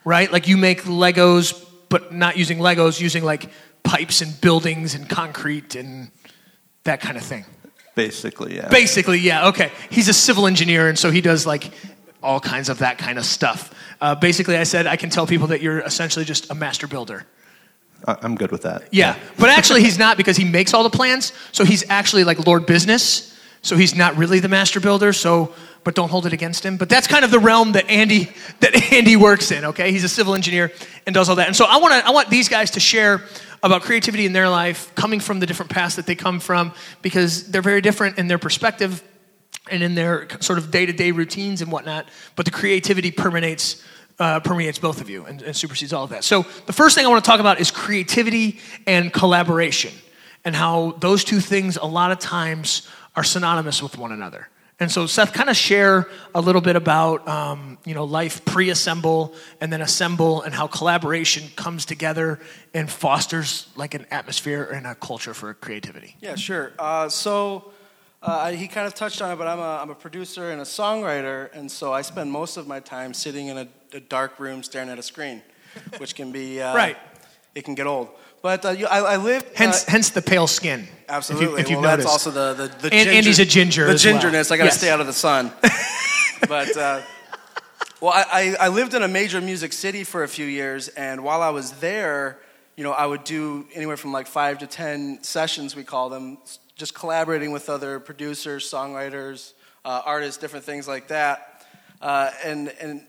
right? 0.06 0.32
Like 0.32 0.48
you 0.48 0.58
make 0.58 0.84
Legos, 0.84 1.66
but 1.90 2.14
not 2.14 2.38
using 2.38 2.60
Legos, 2.60 3.00
using 3.00 3.24
like 3.24 3.50
pipes 3.84 4.22
and 4.22 4.40
buildings 4.42 4.96
and 4.96 5.10
concrete 5.10 5.76
and 5.76 6.10
that 6.84 7.02
kind 7.02 7.18
of 7.18 7.24
thing. 7.24 7.46
Basically, 7.96 8.56
yeah. 8.56 8.70
Basically, 8.70 9.20
yeah. 9.20 9.48
Okay. 9.50 9.72
He's 9.90 10.08
a 10.08 10.14
civil 10.14 10.48
engineer, 10.48 10.88
and 10.88 10.98
so 10.98 11.12
he 11.12 11.22
does 11.22 11.46
like 11.46 11.72
all 12.24 12.40
kinds 12.40 12.70
of 12.70 12.80
that 12.80 12.98
kind 12.98 13.18
of 13.18 13.26
stuff. 13.26 13.74
Uh, 14.02 14.16
basically, 14.16 14.58
I 14.58 14.64
said 14.64 14.88
I 14.88 14.96
can 14.96 15.10
tell 15.10 15.28
people 15.28 15.48
that 15.48 15.62
you're 15.62 15.80
essentially 15.80 16.26
just 16.26 16.50
a 16.50 16.56
master 16.56 16.88
builder. 16.88 17.26
I'm 18.06 18.36
good 18.36 18.52
with 18.52 18.64
that. 18.64 18.90
Yeah, 18.92 19.18
but 19.38 19.50
actually, 19.50 19.82
he's 19.82 19.98
not 19.98 20.18
because 20.18 20.36
he 20.36 20.44
makes 20.44 20.74
all 20.74 20.84
the 20.84 20.90
plans. 20.90 21.32
So 21.52 21.64
he's 21.64 21.90
actually 21.90 22.24
like 22.24 22.46
Lord 22.46 22.66
Business. 22.66 23.30
So 23.62 23.78
he's 23.78 23.96
not 23.96 24.18
really 24.18 24.40
the 24.40 24.50
master 24.50 24.82
builder. 24.82 25.14
So 25.14 25.54
but 25.84 25.96
don't 25.96 26.10
hold 26.10 26.26
it 26.26 26.34
against 26.34 26.66
him. 26.66 26.78
But 26.78 26.90
that's 26.90 27.08
kind 27.08 27.26
of 27.26 27.32
the 27.32 27.40
realm 27.40 27.74
that 27.74 27.90
Andy 27.90 28.32
that 28.60 28.76
Andy 28.94 29.16
works 29.16 29.52
in. 29.52 29.66
Okay, 29.66 29.92
he's 29.92 30.04
a 30.04 30.10
civil 30.10 30.36
engineer 30.36 30.72
and 31.06 31.14
does 31.14 31.30
all 31.30 31.36
that. 31.36 31.48
And 31.48 31.56
so 31.56 31.66
I 31.66 31.78
want 31.78 31.94
to 31.94 32.08
I 32.08 32.12
want 32.12 32.30
these 32.30 32.50
guys 32.50 32.72
to 32.72 32.80
share 32.80 33.24
about 33.62 33.82
creativity 33.82 34.26
in 34.26 34.34
their 34.34 34.50
life, 34.50 34.94
coming 34.94 35.20
from 35.20 35.40
the 35.40 35.46
different 35.46 35.72
paths 35.72 35.96
that 35.96 36.06
they 36.06 36.16
come 36.16 36.40
from, 36.40 36.74
because 37.02 37.50
they're 37.50 37.62
very 37.62 37.82
different 37.82 38.18
in 38.18 38.28
their 38.28 38.38
perspective 38.38 39.02
and 39.72 39.82
in 39.82 39.96
their 39.96 40.28
sort 40.42 40.60
of 40.60 40.70
day 40.70 40.86
to 40.86 40.92
day 40.92 41.12
routines 41.12 41.62
and 41.62 41.72
whatnot. 41.72 42.08
But 42.36 42.46
the 42.46 42.52
creativity 42.52 43.12
permeates. 43.12 43.84
Uh, 44.20 44.40
permeates 44.40 44.78
both 44.78 45.02
of 45.02 45.10
you 45.10 45.26
and, 45.26 45.42
and 45.42 45.56
supersedes 45.56 45.92
all 45.92 46.04
of 46.04 46.12
that. 46.12 46.24
So, 46.24 46.46
the 46.68 46.72
first 46.72 46.96
thing 46.96 47.04
I 47.04 47.10
want 47.10 47.26
to 47.26 47.28
talk 47.28 47.40
about 47.40 47.60
is 47.60 47.72
creativity 47.72 48.60
and 48.86 49.12
collaboration, 49.12 49.92
and 50.46 50.56
how 50.56 50.92
those 51.00 51.24
two 51.24 51.40
things 51.40 51.78
a 51.78 51.86
lot 51.88 52.12
of 52.12 52.20
times 52.20 52.88
are 53.16 53.24
synonymous 53.24 53.82
with 53.82 53.98
one 53.98 54.12
another. 54.12 54.50
And 54.84 54.92
so, 54.92 55.06
Seth, 55.06 55.32
kind 55.32 55.50
of 55.50 55.56
share 55.56 56.10
a 56.36 56.42
little 56.42 56.60
bit 56.60 56.76
about 56.76 57.26
um, 57.26 57.78
you 57.86 57.94
know 57.94 58.04
life 58.04 58.44
pre-assemble 58.44 59.34
and 59.62 59.72
then 59.72 59.80
assemble, 59.80 60.42
and 60.42 60.54
how 60.54 60.68
collaboration 60.68 61.50
comes 61.56 61.86
together 61.86 62.42
and 62.74 62.92
fosters 62.92 63.70
like 63.78 63.94
an 63.94 64.06
atmosphere 64.12 64.66
and 64.66 64.86
a 64.86 64.94
culture 64.94 65.34
for 65.34 65.54
creativity. 65.54 66.18
Yeah, 66.20 66.36
sure. 66.36 66.74
Uh, 66.78 67.08
so 67.08 67.72
uh, 68.22 68.52
he 68.52 68.68
kind 68.68 68.86
of 68.86 68.94
touched 68.94 69.22
on 69.22 69.32
it, 69.32 69.38
but 69.38 69.48
I'm 69.48 69.60
a, 69.60 69.80
I'm 69.82 69.90
a 69.90 69.96
producer 69.96 70.52
and 70.52 70.60
a 70.60 70.66
songwriter, 70.66 71.50
and 71.54 71.72
so 71.72 71.94
I 71.94 72.02
spend 72.02 72.30
most 72.30 72.58
of 72.58 72.68
my 72.68 72.82
time 72.82 73.14
sitting 73.14 73.48
in 73.48 73.58
a, 73.58 73.68
a 73.94 74.02
dark 74.02 74.38
room 74.38 74.64
staring 74.64 74.90
at 74.90 75.00
a 75.00 75.04
screen, 75.04 75.42
which 75.98 76.14
can 76.14 76.34
be 76.34 76.62
uh, 76.62 76.76
right. 76.76 76.98
It 77.56 77.64
can 77.64 77.74
get 77.74 77.88
old. 77.88 78.10
But 78.44 78.66
uh, 78.66 78.70
you, 78.72 78.86
I, 78.88 79.00
I 79.00 79.18
lived. 79.18 79.48
Hence, 79.56 79.88
uh, 79.88 79.92
hence 79.92 80.10
the 80.12 80.22
pale 80.22 80.48
skin. 80.48 80.86
absolutely. 81.08 81.46
If, 81.46 81.52
you, 81.52 81.58
if 81.60 81.70
you've 81.72 81.80
well, 81.82 81.92
noticed. 81.98 82.10
that's 82.10 82.26
also 82.28 82.32
the 82.32 82.54
the, 82.54 82.68
the 82.68 82.94
And 82.94 83.06
ginger, 83.06 83.12
Andy's 83.12 83.40
a 83.40 83.46
ginger 83.46 83.86
The 83.88 83.94
as 83.94 84.06
well. 84.06 84.22
gingerness. 84.22 84.52
I 84.52 84.58
got 84.58 84.64
to 84.64 84.68
Yes. 84.68 84.78
stay 84.78 84.90
out 84.92 85.00
of 85.00 85.08
the 85.08 85.14
sun. 85.14 85.52
but 86.50 86.76
uh, 86.78 87.02
well, 88.02 88.12
I, 88.14 88.26
I 88.60 88.66
I 88.66 88.68
lived 88.68 88.94
in 88.94 89.02
a 89.02 89.08
major 89.08 89.40
music 89.40 89.72
city 89.74 90.04
for 90.04 90.24
a 90.24 90.28
few 90.28 90.46
years, 90.46 90.90
and 90.90 91.24
while 91.24 91.42
I 91.42 91.52
was 91.52 91.72
there, 91.80 92.38
you 92.76 92.84
know, 92.84 92.92
I 92.92 93.06
would 93.06 93.24
do 93.24 93.66
anywhere 93.74 93.96
from 93.98 94.12
like 94.12 94.28
five 94.28 94.58
to 94.60 94.68
ten 94.68 95.24
sessions, 95.24 95.74
we 95.74 95.86
call 95.86 96.10
them, 96.10 96.38
just 96.76 96.94
collaborating 96.94 97.54
with 97.54 97.70
other 97.70 97.98
producers, 98.02 98.70
songwriters, 98.70 99.54
uh, 99.86 100.02
artists, 100.06 100.38
different 100.42 100.66
things 100.66 100.86
like 100.86 101.08
that, 101.08 101.66
uh, 102.02 102.30
and 102.44 102.68
and 102.82 103.08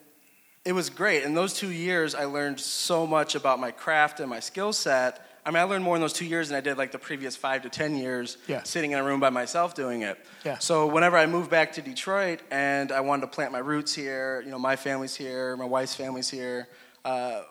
it 0.65 0.73
was 0.73 0.89
great. 0.91 1.23
In 1.25 1.35
those 1.35 1.53
two 1.55 1.71
years, 1.71 2.15
I 2.15 2.25
learned 2.25 2.59
so 2.59 3.07
much 3.07 3.35
about 3.35 3.59
my 3.61 3.71
craft 3.71 4.21
and 4.21 4.31
my 4.31 4.41
skill 4.41 4.73
set. 4.73 5.21
I 5.45 5.51
mean, 5.51 5.59
I 5.59 5.65
learned 5.65 5.85
more 5.85 5.95
in 5.95 6.01
those 6.01 6.15
two 6.15 6.25
years 6.25 6.49
than 6.49 6.57
I 6.57 6.63
did 6.63 6.79
like 6.79 6.91
the 6.91 6.99
previous 6.99 7.37
five 7.37 7.63
to 7.63 7.69
ten 7.69 7.97
years 7.97 8.39
Yeah. 8.47 8.63
sitting 8.63 8.93
in 8.93 8.99
a 8.99 9.05
room 9.05 9.21
by 9.21 9.29
myself 9.29 9.75
doing 9.75 10.01
it. 10.01 10.17
Yeah. 10.43 10.57
So 10.59 10.87
whenever 10.87 11.19
I 11.19 11.27
moved 11.27 11.51
back 11.51 11.73
to 11.75 11.83
Detroit 11.83 12.41
and 12.51 12.91
I 12.91 13.01
wanted 13.01 13.23
to 13.23 13.27
plant 13.27 13.53
my 13.53 13.59
roots 13.59 13.95
here, 13.95 14.41
you 14.43 14.51
know, 14.51 14.59
my 14.59 14.77
family's 14.77 15.15
here, 15.15 15.55
my 15.59 15.67
wife's 15.67 15.95
family's 15.95 16.31
here, 16.31 16.69
uh, 17.05 17.43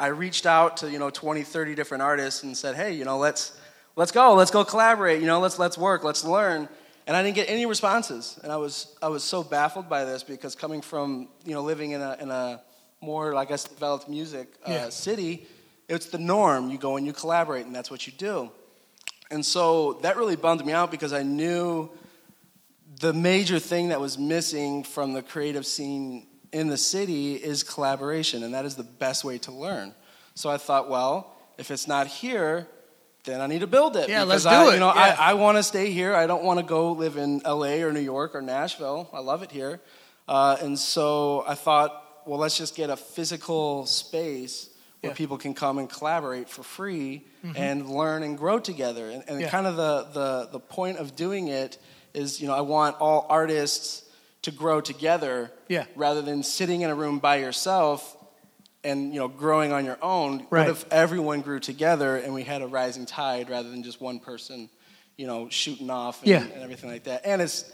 I 0.00 0.06
reached 0.06 0.46
out 0.46 0.78
to, 0.78 0.90
you 0.90 0.98
know, 0.98 1.10
20, 1.10 1.42
30 1.42 1.74
different 1.74 2.02
artists 2.02 2.42
and 2.44 2.56
said, 2.56 2.76
hey, 2.76 2.92
you 2.94 3.04
know, 3.04 3.18
let's, 3.18 3.52
let's 3.94 4.10
go, 4.10 4.32
let's 4.34 4.50
go 4.50 4.64
collaborate, 4.64 5.20
you 5.20 5.26
know, 5.26 5.38
let's, 5.38 5.58
let's 5.58 5.76
work, 5.76 6.02
let's 6.02 6.24
learn. 6.24 6.68
And 7.06 7.16
I 7.16 7.22
didn't 7.22 7.36
get 7.36 7.50
any 7.50 7.66
responses. 7.66 8.38
And 8.42 8.50
I 8.50 8.56
was, 8.56 8.96
I 9.02 9.08
was 9.08 9.22
so 9.22 9.42
baffled 9.42 9.88
by 9.88 10.04
this 10.04 10.22
because 10.22 10.54
coming 10.54 10.80
from, 10.80 11.28
you 11.44 11.52
know, 11.54 11.62
living 11.62 11.90
in 11.90 12.00
a, 12.00 12.16
in 12.20 12.30
a 12.30 12.62
more, 13.00 13.34
I 13.34 13.44
guess, 13.44 13.64
developed 13.64 14.08
music 14.08 14.48
uh, 14.66 14.72
Yeah. 14.72 14.88
city, 14.88 15.46
it's 15.88 16.06
the 16.06 16.18
norm. 16.18 16.70
You 16.70 16.78
go 16.78 16.96
and 16.96 17.06
you 17.06 17.12
collaborate, 17.12 17.66
and 17.66 17.74
that's 17.74 17.90
what 17.90 18.06
you 18.06 18.12
do. 18.14 18.50
And 19.30 19.44
so 19.44 19.94
that 20.02 20.16
really 20.16 20.36
bummed 20.36 20.64
me 20.64 20.72
out 20.72 20.90
because 20.90 21.12
I 21.12 21.22
knew 21.22 21.90
the 23.00 23.12
major 23.12 23.58
thing 23.58 23.88
that 23.88 24.00
was 24.00 24.16
missing 24.18 24.82
from 24.84 25.12
the 25.12 25.22
creative 25.22 25.66
scene 25.66 26.26
in 26.52 26.68
the 26.68 26.76
city 26.76 27.34
is 27.34 27.62
collaboration, 27.62 28.42
and 28.44 28.54
that 28.54 28.64
is 28.64 28.76
the 28.76 28.84
best 28.84 29.24
way 29.24 29.38
to 29.38 29.52
learn. 29.52 29.94
So 30.34 30.48
I 30.48 30.56
thought, 30.56 30.88
well, 30.88 31.34
if 31.58 31.70
it's 31.70 31.86
not 31.86 32.06
here, 32.06 32.68
then 33.24 33.40
I 33.40 33.46
need 33.46 33.60
to 33.60 33.66
build 33.66 33.96
it. 33.96 34.08
Yeah, 34.08 34.24
because 34.24 34.44
let's 34.44 34.56
do 34.56 34.70
I, 34.70 34.70
it. 34.70 34.74
You 34.74 34.80
know, 34.80 34.94
Yeah. 34.94 35.16
I, 35.18 35.30
I 35.30 35.34
want 35.34 35.56
to 35.58 35.62
stay 35.62 35.90
here. 35.90 36.14
I 36.14 36.26
don't 36.26 36.44
want 36.44 36.60
to 36.60 36.64
go 36.64 36.92
live 36.92 37.16
in 37.16 37.42
L.A. 37.44 37.82
or 37.82 37.92
New 37.92 38.00
York 38.00 38.34
or 38.34 38.42
Nashville. 38.42 39.08
I 39.12 39.20
love 39.20 39.42
it 39.42 39.50
here, 39.50 39.80
uh, 40.28 40.56
and 40.60 40.78
so 40.78 41.44
I 41.46 41.54
thought, 41.54 42.02
well, 42.26 42.38
let's 42.38 42.56
just 42.56 42.74
get 42.76 42.90
a 42.90 42.96
physical 42.96 43.86
space 43.86 44.68
where 45.00 45.10
Yeah. 45.12 45.16
people 45.16 45.36
can 45.36 45.52
come 45.54 45.76
and 45.78 45.88
collaborate 45.90 46.48
for 46.48 46.62
free 46.62 47.24
and 47.54 47.90
learn 47.90 48.22
and 48.22 48.38
grow 48.38 48.58
together. 48.58 49.04
And, 49.10 49.16
and 49.16 49.24
Mm-hmm. 49.28 49.40
Yeah. 49.40 49.50
kind 49.50 49.66
of 49.66 49.76
the, 49.76 50.06
the, 50.14 50.48
the 50.52 50.60
point 50.60 50.96
of 50.96 51.14
doing 51.14 51.48
it 51.48 51.76
is, 52.14 52.40
you 52.40 52.46
know, 52.48 52.54
I 52.54 52.62
want 52.62 52.96
all 53.00 53.26
artists 53.28 54.02
to 54.42 54.50
grow 54.50 54.80
together 54.80 55.50
Yeah. 55.68 55.84
rather 55.94 56.22
than 56.22 56.42
sitting 56.42 56.80
in 56.80 56.88
a 56.88 56.94
room 56.94 57.18
by 57.18 57.36
yourself 57.36 58.16
and, 58.84 59.12
you 59.14 59.20
know, 59.20 59.28
growing 59.28 59.72
on 59.72 59.84
your 59.84 59.98
own. 60.02 60.46
Right. 60.50 60.66
What 60.66 60.68
if 60.68 60.84
everyone 60.92 61.40
grew 61.40 61.60
together 61.60 62.16
and 62.16 62.34
we 62.34 62.42
had 62.42 62.62
a 62.62 62.66
rising 62.66 63.06
tide 63.06 63.50
rather 63.50 63.70
than 63.70 63.82
just 63.82 64.00
one 64.00 64.18
person, 64.20 64.68
you 65.16 65.26
know, 65.26 65.48
shooting 65.48 65.90
off 65.90 66.20
and, 66.20 66.28
Yeah. 66.30 66.42
and 66.42 66.62
everything 66.62 66.90
like 66.90 67.04
that? 67.04 67.22
And 67.24 67.40
it's 67.42 67.70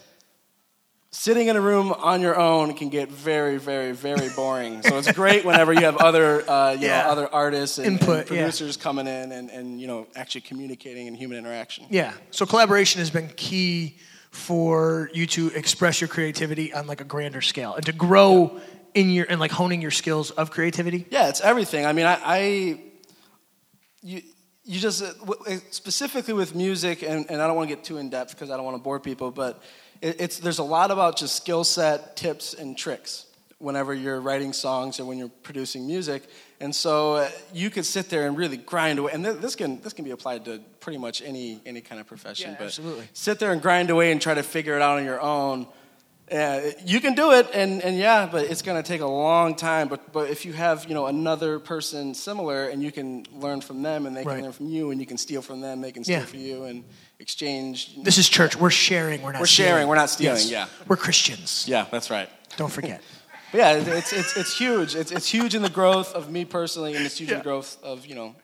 sitting 1.13 1.49
in 1.49 1.57
a 1.57 1.61
room 1.61 1.93
on 1.93 2.21
your 2.21 2.39
own 2.39 2.73
can 2.75 2.89
get 2.89 3.11
very, 3.11 3.57
very, 3.57 3.91
very 3.93 4.29
boring. 4.37 4.81
so 4.83 4.97
it's 4.97 5.11
great 5.11 5.45
whenever 5.45 5.73
you 5.73 5.81
have 5.81 5.97
other, 5.97 6.49
uh, 6.49 6.73
you 6.73 6.87
Yeah. 6.87 7.03
know, 7.03 7.09
other 7.11 7.29
artists 7.35 7.79
and, 7.79 7.87
and 7.89 8.01
Input, 8.01 8.19
yeah. 8.19 8.27
producers 8.43 8.77
coming 8.77 9.09
in 9.09 9.33
and, 9.33 9.51
and, 9.51 9.81
you 9.81 9.89
know, 9.89 10.07
actually 10.15 10.43
communicating 10.43 11.09
and 11.09 11.17
human 11.17 11.37
interaction. 11.37 11.87
Yeah. 11.91 12.13
So 12.31 12.47
collaboration 12.47 13.01
has 13.01 13.11
been 13.11 13.29
key 13.37 13.97
for 14.31 15.11
you 15.13 15.27
to 15.27 15.49
express 15.57 16.01
your 16.01 16.07
creativity 16.07 16.73
on 16.73 16.87
like 16.87 17.01
a 17.01 17.05
grander 17.05 17.41
scale 17.41 17.75
and 17.75 17.85
to 17.87 17.93
grow 17.93 18.61
in 18.95 19.11
your 19.11 19.27
and 19.29 19.41
like 19.41 19.51
honing 19.51 19.83
your 19.83 19.91
skills 19.91 20.31
of 20.31 20.51
creativity. 20.51 21.07
Yeah, 21.11 21.29
it's 21.29 21.41
everything. 21.41 21.87
I 21.87 21.93
mean, 21.93 22.07
I, 22.07 22.19
I 22.23 22.81
you, 24.03 24.23
you 24.65 24.81
just 24.81 25.03
uh, 25.03 25.57
specifically 25.71 26.35
with 26.35 26.55
music, 26.55 27.03
and, 27.03 27.31
and 27.31 27.43
I 27.43 27.47
don't 27.47 27.57
want 27.57 27.69
to 27.69 27.75
get 27.75 27.85
too 27.85 27.99
in 27.99 28.11
depth 28.11 28.33
because 28.33 28.51
I 28.51 28.57
don't 28.57 28.65
want 28.65 28.77
to 28.77 28.83
bore 28.83 29.01
people, 29.01 29.31
but 29.31 29.63
it, 30.01 30.21
it's 30.21 30.39
there's 30.39 30.59
a 30.59 30.65
lot 30.65 30.91
about 30.91 31.17
just 31.17 31.37
skill 31.37 31.65
set, 31.65 32.17
tips, 32.17 32.55
and 32.55 32.77
tricks 32.77 33.27
whenever 33.59 33.93
you're 33.93 34.21
writing 34.21 34.55
songs 34.55 34.99
or 34.99 35.05
when 35.05 35.19
you're 35.19 35.29
producing 35.29 35.87
music. 35.87 36.23
And 36.61 36.75
so 36.75 37.15
uh, 37.15 37.31
you 37.53 37.69
could 37.71 37.85
sit 37.85 38.09
there 38.09 38.27
and 38.27 38.37
really 38.37 38.57
grind 38.57 38.99
away, 38.99 39.13
and 39.13 39.25
th- 39.25 39.39
this 39.39 39.55
can 39.55 39.81
this 39.81 39.93
can 39.93 40.05
be 40.05 40.11
applied 40.11 40.45
to 40.47 40.61
pretty 40.81 40.99
much 40.99 41.23
any 41.23 41.61
any 41.65 41.81
kind 41.81 42.01
of 42.01 42.07
profession. 42.07 42.51
Yeah, 42.51 42.57
but 42.59 42.67
absolutely. 42.67 43.09
sit 43.13 43.39
there 43.39 43.53
and 43.53 43.63
grind 43.63 43.91
away 43.91 44.13
and 44.13 44.21
try 44.21 44.35
to 44.35 44.43
figure 44.43 44.77
it 44.77 44.83
out 44.83 44.99
on 44.99 45.05
your 45.05 45.21
own. 45.21 45.67
Yeah, 46.31 46.71
you 46.87 47.01
can 47.01 47.15
do 47.15 47.33
it, 47.33 47.49
and, 47.53 47.83
and 47.83 47.97
yeah, 47.99 48.29
but 48.31 48.45
it's 48.45 48.63
going 48.63 48.81
to 48.81 48.87
take 48.87 49.01
a 49.01 49.07
long 49.07 49.57
time. 49.57 49.89
But 49.89 50.13
but 50.13 50.31
if 50.31 50.45
you 50.45 50.53
have 50.53 50.85
you 50.89 50.95
know 50.95 51.07
another 51.07 51.59
person 51.59 52.15
similar, 52.15 52.69
and 52.69 52.81
you 52.83 52.93
can 52.93 53.27
learn 53.33 53.61
from 53.61 53.83
them, 53.83 54.07
and 54.07 54.17
they 54.17 54.23
Right. 54.23 54.35
can 54.37 54.45
learn 54.45 54.53
from 54.53 54.67
you, 54.67 54.93
and 54.93 55.01
you 55.01 55.07
can 55.07 55.19
steal 55.19 55.43
from 55.43 55.61
them, 55.61 55.81
they 55.81 55.91
can 55.91 56.05
steal 56.05 56.21
Yeah. 56.21 56.25
from 56.27 56.39
you, 56.41 56.65
and 56.65 56.85
exchange. 57.19 57.97
This 58.05 58.17
is 58.19 58.29
church. 58.29 58.55
We're 58.57 58.71
sharing. 58.71 59.23
We're 59.23 59.33
not. 59.33 59.41
We're 59.41 59.47
stealing. 59.47 59.71
sharing, 59.71 59.89
we're 59.89 59.97
not 59.97 60.11
stealing, 60.11 60.37
Yes. 60.37 60.51
yeah. 60.51 60.67
We're 60.87 60.97
Christians. 60.97 61.65
yeah, 61.67 61.87
that's 61.91 62.11
right. 62.11 62.29
Don't 62.57 62.73
forget. 62.73 63.01
But 63.53 63.59
yeah, 63.59 63.97
it's 63.99 64.13
it's 64.13 64.37
it's 64.37 64.57
huge. 64.57 64.95
It's 64.95 65.11
it's 65.11 65.27
huge 65.27 65.57
in 65.57 65.63
the 65.63 65.69
growth 65.81 66.15
of 66.15 66.31
me 66.31 66.45
personally, 66.45 66.95
and 66.95 67.05
it's 67.05 67.19
huge 67.19 67.33
in 67.33 67.39
the 67.39 67.43
growth 67.45 67.77
of 67.83 68.07
you 68.07 68.15
know 68.15 68.37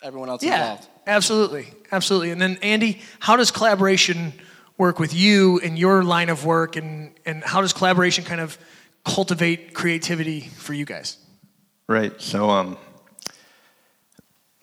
everyone 0.00 0.28
else 0.28 0.44
Yeah, 0.44 0.60
involved. 0.62 0.86
absolutely, 1.08 1.66
absolutely. 1.90 2.30
And 2.30 2.40
then 2.40 2.58
Andy, 2.62 3.00
how 3.18 3.34
does 3.36 3.50
collaboration 3.50 4.32
work 4.76 4.98
with 4.98 5.14
you 5.14 5.60
and 5.60 5.78
your 5.78 6.02
line 6.02 6.28
of 6.28 6.44
work, 6.44 6.76
and 6.76 7.14
and 7.26 7.42
how 7.44 7.60
does 7.60 7.72
collaboration 7.72 8.24
kind 8.24 8.40
of 8.40 8.58
cultivate 9.04 9.74
creativity 9.74 10.40
for 10.40 10.72
you 10.74 10.84
guys? 10.84 11.18
Right. 11.86 12.20
So 12.20 12.48
um, 12.48 12.78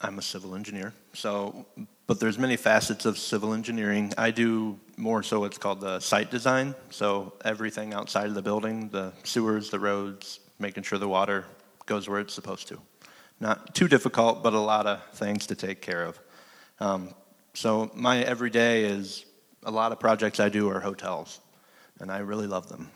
I'm 0.01 0.17
a 0.17 0.21
civil 0.21 0.55
engineer. 0.55 0.93
So, 1.13 1.65
but 2.07 2.19
there's 2.19 2.39
many 2.39 2.57
facets 2.57 3.05
of 3.05 3.17
civil 3.17 3.53
engineering. 3.53 4.13
I 4.17 4.31
do 4.31 4.79
more 4.97 5.21
so 5.21 5.41
what's 5.41 5.57
called 5.57 5.81
the 5.81 5.99
site 5.99 6.31
design. 6.31 6.73
So 6.89 7.33
everything 7.45 7.93
outside 7.93 8.25
of 8.27 8.33
the 8.33 8.41
building, 8.41 8.89
the 8.89 9.13
sewers, 9.23 9.69
the 9.69 9.79
roads, 9.79 10.39
making 10.57 10.83
sure 10.83 10.97
the 10.97 11.07
water 11.07 11.45
goes 11.85 12.09
where 12.09 12.19
it's 12.19 12.33
supposed 12.33 12.67
to. 12.69 12.79
Not 13.39 13.75
too 13.75 13.87
difficult, 13.87 14.43
but 14.43 14.53
a 14.53 14.59
lot 14.59 14.87
of 14.87 15.03
things 15.13 15.47
to 15.47 15.55
take 15.55 15.81
care 15.81 16.03
of. 16.03 16.19
Um, 16.79 17.13
so 17.53 17.91
my 17.93 18.23
everyday 18.23 18.85
is 18.85 19.25
a 19.63 19.71
lot 19.71 19.91
of 19.91 19.99
projects 19.99 20.39
I 20.39 20.49
do 20.49 20.69
are 20.69 20.79
hotels, 20.79 21.39
and 21.99 22.11
I 22.11 22.19
really 22.19 22.47
love 22.47 22.69
them. 22.69 22.89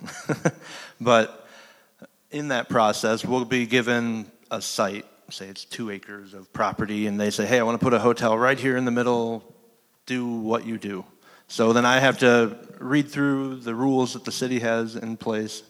but 1.02 1.48
in 2.32 2.50
that 2.50 2.70
process, 2.70 3.24
we'll 3.24 3.46
be 3.46 3.66
given 3.66 4.30
a 4.52 4.62
site, 4.62 5.06
say 5.30 5.48
it's 5.48 5.66
two 5.66 5.92
acres 5.92 6.34
of 6.34 6.52
property, 6.54 7.08
and 7.08 7.20
they 7.20 7.30
say, 7.30 7.46
hey, 7.46 7.60
I 7.60 7.64
want 7.64 7.80
to 7.80 7.84
put 7.84 7.94
a 7.94 8.00
hotel 8.00 8.38
right 8.38 8.58
here 8.58 8.78
in 8.78 8.86
the 8.86 8.92
middle, 8.92 9.44
do 10.06 10.26
what 10.28 10.66
you 10.66 10.78
do. 10.78 11.06
So 11.48 11.74
then 11.74 11.86
I 11.86 12.00
have 12.00 12.18
to 12.20 12.58
read 12.80 13.10
through 13.10 13.58
the 13.58 13.76
rules 13.76 14.14
that 14.14 14.26
the 14.26 14.32
city 14.32 14.60
has 14.60 14.96
in 14.96 15.18
place, 15.18 15.62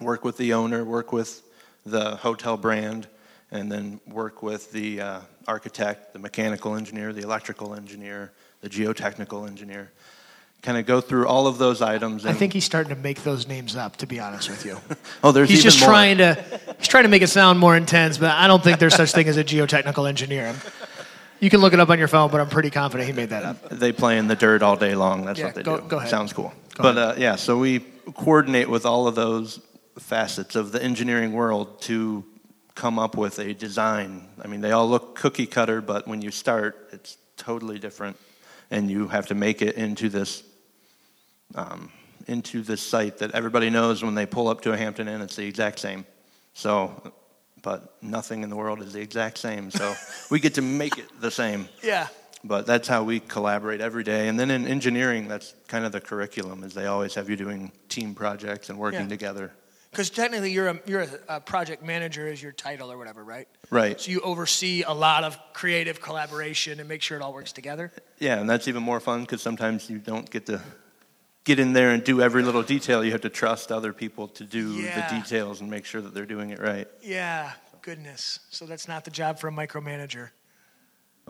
work 0.00 0.24
with 0.24 0.36
the 0.36 0.52
owner, 0.52 0.84
work 0.84 1.12
with 1.12 1.42
the 1.86 2.16
hotel 2.16 2.56
brand, 2.56 3.06
and 3.50 3.72
then 3.72 4.00
work 4.06 4.42
with 4.42 4.70
the 4.72 5.00
uh, 5.00 5.20
architect, 5.46 6.12
the 6.12 6.18
mechanical 6.18 6.74
engineer, 6.74 7.14
the 7.14 7.22
electrical 7.22 7.74
engineer, 7.74 8.32
the 8.60 8.68
geotechnical 8.68 9.48
engineer. 9.48 9.90
Kind 10.60 10.76
of 10.76 10.86
go 10.86 11.00
through 11.00 11.28
all 11.28 11.46
of 11.46 11.58
those 11.58 11.80
items. 11.80 12.26
I 12.26 12.32
think 12.32 12.52
he's 12.52 12.64
starting 12.64 12.94
to 12.94 13.00
make 13.00 13.22
those 13.22 13.46
names 13.46 13.76
up. 13.76 13.96
To 13.98 14.06
be 14.06 14.18
honest 14.18 14.50
with 14.50 14.66
you, 14.66 14.78
oh, 15.22 15.30
there's 15.30 15.48
he's 15.48 15.62
just 15.62 15.80
more. 15.80 15.88
trying 15.88 16.18
to 16.18 16.34
he's 16.78 16.88
trying 16.88 17.04
to 17.04 17.08
make 17.08 17.22
it 17.22 17.28
sound 17.28 17.58
more 17.60 17.76
intense. 17.76 18.18
But 18.18 18.32
I 18.32 18.48
don't 18.48 18.62
think 18.62 18.78
there's 18.80 18.96
such 18.96 19.12
thing 19.12 19.28
as 19.28 19.36
a 19.36 19.44
geotechnical 19.44 20.08
engineer. 20.08 20.54
You 21.40 21.48
can 21.48 21.60
look 21.60 21.72
it 21.72 21.78
up 21.78 21.88
on 21.90 21.98
your 22.00 22.08
phone, 22.08 22.30
but 22.32 22.40
I'm 22.40 22.48
pretty 22.48 22.70
confident 22.70 23.06
he 23.08 23.14
made 23.14 23.28
that 23.30 23.44
up. 23.44 23.68
They 23.68 23.92
play 23.92 24.18
in 24.18 24.26
the 24.26 24.34
dirt 24.34 24.60
all 24.62 24.74
day 24.76 24.96
long. 24.96 25.24
That's 25.24 25.38
Yeah, 25.38 25.46
what 25.46 25.54
they 25.54 25.62
go- 25.62 25.78
do. 25.78 25.86
go 25.86 25.98
ahead. 25.98 26.10
Sounds 26.10 26.32
cool. 26.32 26.52
Go 26.74 26.82
but 26.82 26.98
uh, 26.98 27.14
yeah, 27.16 27.36
so 27.36 27.56
we 27.56 27.78
coordinate 28.14 28.68
with 28.68 28.84
all 28.84 29.06
of 29.06 29.14
those 29.14 29.60
facets 30.00 30.56
of 30.56 30.72
the 30.72 30.82
engineering 30.82 31.32
world 31.32 31.80
to 31.82 32.24
come 32.74 32.98
up 32.98 33.16
with 33.16 33.38
a 33.38 33.54
design. 33.54 34.26
I 34.42 34.48
mean, 34.48 34.60
they 34.60 34.72
all 34.72 34.88
look 34.88 35.14
cookie 35.14 35.46
cutter, 35.46 35.80
but 35.80 36.08
when 36.08 36.20
you 36.22 36.32
start, 36.32 36.88
it's 36.92 37.16
totally 37.36 37.78
different, 37.78 38.16
and 38.72 38.90
you 38.90 39.06
have 39.08 39.26
to 39.28 39.36
make 39.36 39.62
it 39.62 39.76
into 39.76 40.08
this. 40.08 40.42
Um, 41.54 41.90
into 42.26 42.60
this 42.62 42.82
site 42.82 43.18
that 43.18 43.30
everybody 43.30 43.70
knows 43.70 44.02
when 44.04 44.14
they 44.14 44.26
pull 44.26 44.48
up 44.48 44.60
to 44.60 44.72
a 44.72 44.76
Hampton 44.76 45.08
Inn, 45.08 45.22
it's 45.22 45.36
the 45.36 45.46
exact 45.46 45.78
same. 45.78 46.04
So, 46.52 47.14
but 47.62 47.94
nothing 48.02 48.42
in 48.42 48.50
the 48.50 48.56
world 48.56 48.82
is 48.82 48.92
the 48.92 49.00
exact 49.00 49.38
same. 49.38 49.70
So 49.70 49.94
we 50.30 50.38
get 50.38 50.54
to 50.54 50.62
make 50.62 50.98
it 50.98 51.06
the 51.22 51.30
same 51.30 51.68
Yeah. 51.82 52.08
but 52.44 52.66
that's 52.66 52.86
how 52.86 53.02
we 53.02 53.20
collaborate 53.20 53.80
every 53.80 54.04
day 54.04 54.28
and 54.28 54.38
then 54.38 54.50
in 54.50 54.66
engineering 54.66 55.26
that's 55.26 55.54
kind 55.68 55.84
of 55.86 55.92
the 55.92 56.00
curriculum 56.00 56.62
is 56.64 56.74
they 56.74 56.86
always 56.86 57.14
have 57.14 57.28
you 57.30 57.36
doing 57.36 57.72
team 57.88 58.14
projects 58.14 58.68
and 58.68 58.78
working 58.78 59.00
Yeah. 59.02 59.08
together 59.08 59.52
Because 59.90 60.10
technically, 60.10 60.52
you're 60.52 60.68
a 60.68 60.80
you're 60.86 61.02
a, 61.02 61.36
a 61.36 61.40
project 61.40 61.82
manager 61.82 62.28
is 62.28 62.42
your 62.42 62.52
title 62.52 62.92
or 62.92 62.98
whatever, 62.98 63.24
right? 63.24 63.48
Right. 63.70 63.98
So 63.98 64.10
you 64.10 64.20
oversee 64.20 64.82
a 64.86 64.92
lot 64.92 65.24
of 65.24 65.38
creative 65.54 66.00
collaboration 66.02 66.78
and 66.78 66.88
make 66.88 67.00
sure 67.02 67.16
it 67.18 67.22
all 67.22 67.32
works 67.32 67.52
together. 67.52 67.90
Yeah, 68.18 68.38
and 68.38 68.48
that's 68.50 68.68
even 68.68 68.82
more 68.82 69.00
fun 69.00 69.22
because 69.22 69.40
sometimes 69.42 69.88
you 69.88 69.98
don't 69.98 70.28
get 70.30 70.44
to 70.46 70.60
get 71.44 71.58
in 71.58 71.72
there 71.72 71.90
and 71.90 72.04
do 72.04 72.20
every 72.20 72.42
little 72.42 72.62
detail. 72.62 73.04
You 73.04 73.12
have 73.12 73.22
to 73.22 73.30
trust 73.30 73.72
other 73.72 73.92
people 73.92 74.28
to 74.28 74.44
do 74.44 74.72
Yeah. 74.72 75.08
the 75.08 75.16
details 75.16 75.60
and 75.60 75.70
make 75.70 75.84
sure 75.84 76.00
that 76.00 76.14
they're 76.14 76.26
doing 76.26 76.50
it 76.50 76.60
right. 76.60 76.86
Yeah, 77.02 77.52
goodness. 77.82 78.40
So 78.50 78.66
that's 78.66 78.86
not 78.88 79.04
the 79.04 79.10
job 79.10 79.38
for 79.38 79.48
a 79.48 79.52
micromanager. 79.52 80.30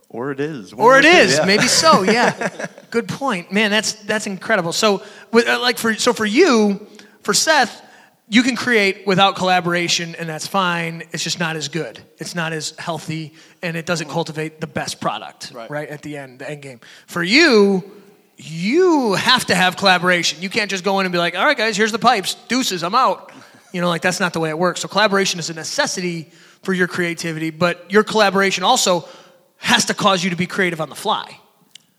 Or 0.09 0.31
it 0.31 0.41
is. 0.41 0.73
Or 0.73 0.99
it 0.99 1.05
is, 1.05 1.39
yeah. 1.39 1.45
maybe 1.45 1.67
so. 1.67 2.03
Yeah, 2.09 2.67
good 2.91 3.09
point, 3.09 3.53
man. 3.53 3.71
That's 3.71 3.95
that's 3.95 4.27
incredible. 4.27 4.73
So, 4.73 5.03
with, 5.33 5.49
uh, 5.49 5.61
like 5.61 5.77
for 5.79 5.95
so 5.95 6.13
for 6.13 6.25
you, 6.25 6.87
for 7.23 7.35
Seth, 7.35 7.83
you 8.29 8.43
can 8.45 8.55
create 8.57 9.07
without 9.07 9.35
collaboration, 9.37 10.15
and 10.15 10.29
that's 10.29 10.47
fine. 10.47 11.03
It's 11.13 11.25
just 11.25 11.41
not 11.41 11.57
as 11.57 11.69
good. 11.69 11.99
It's 12.19 12.35
not 12.35 12.53
as 12.53 12.75
healthy, 12.79 13.35
and 13.61 13.77
it 13.77 13.87
doesn't 13.87 14.09
cultivate 14.09 14.61
the 14.61 14.67
best 14.69 15.01
product. 15.01 15.51
Right. 15.53 15.89
at 15.89 16.03
the 16.03 16.17
end, 16.17 16.39
the 16.39 16.49
end 16.51 16.63
game. 16.63 16.81
For 17.09 17.23
you, 17.23 17.91
you 18.39 19.15
have 19.15 19.45
to 19.47 19.55
have 19.55 19.77
collaboration. 19.77 20.41
You 20.41 20.49
can't 20.49 20.71
just 20.71 20.85
go 20.85 21.01
in 21.01 21.07
and 21.07 21.13
be 21.13 21.19
like, 21.19 21.37
"All 21.37 21.45
right, 21.45 21.57
guys, 21.57 21.77
here's 21.77 21.93
the 21.93 21.99
pipes. 21.99 22.35
Deuces, 22.49 22.83
I'm 22.85 22.95
out." 22.95 23.33
You 23.73 23.81
know, 23.83 23.89
like 23.89 24.01
that's 24.01 24.21
not 24.21 24.33
the 24.33 24.41
way 24.41 24.49
it 24.49 24.59
works. 24.59 24.81
So 24.81 24.89
collaboration 24.89 25.39
is 25.41 25.51
a 25.51 25.55
necessity 25.55 26.31
for 26.63 26.73
your 26.73 26.87
creativity, 26.89 27.51
but 27.51 27.91
your 27.91 28.03
collaboration 28.05 28.65
also 28.65 29.07
has 29.59 29.85
to 29.87 29.95
cause 29.95 30.23
you 30.25 30.31
to 30.31 30.37
be 30.37 30.47
creative 30.47 30.81
on 30.81 30.89
the 30.89 30.95
fly. 30.95 31.39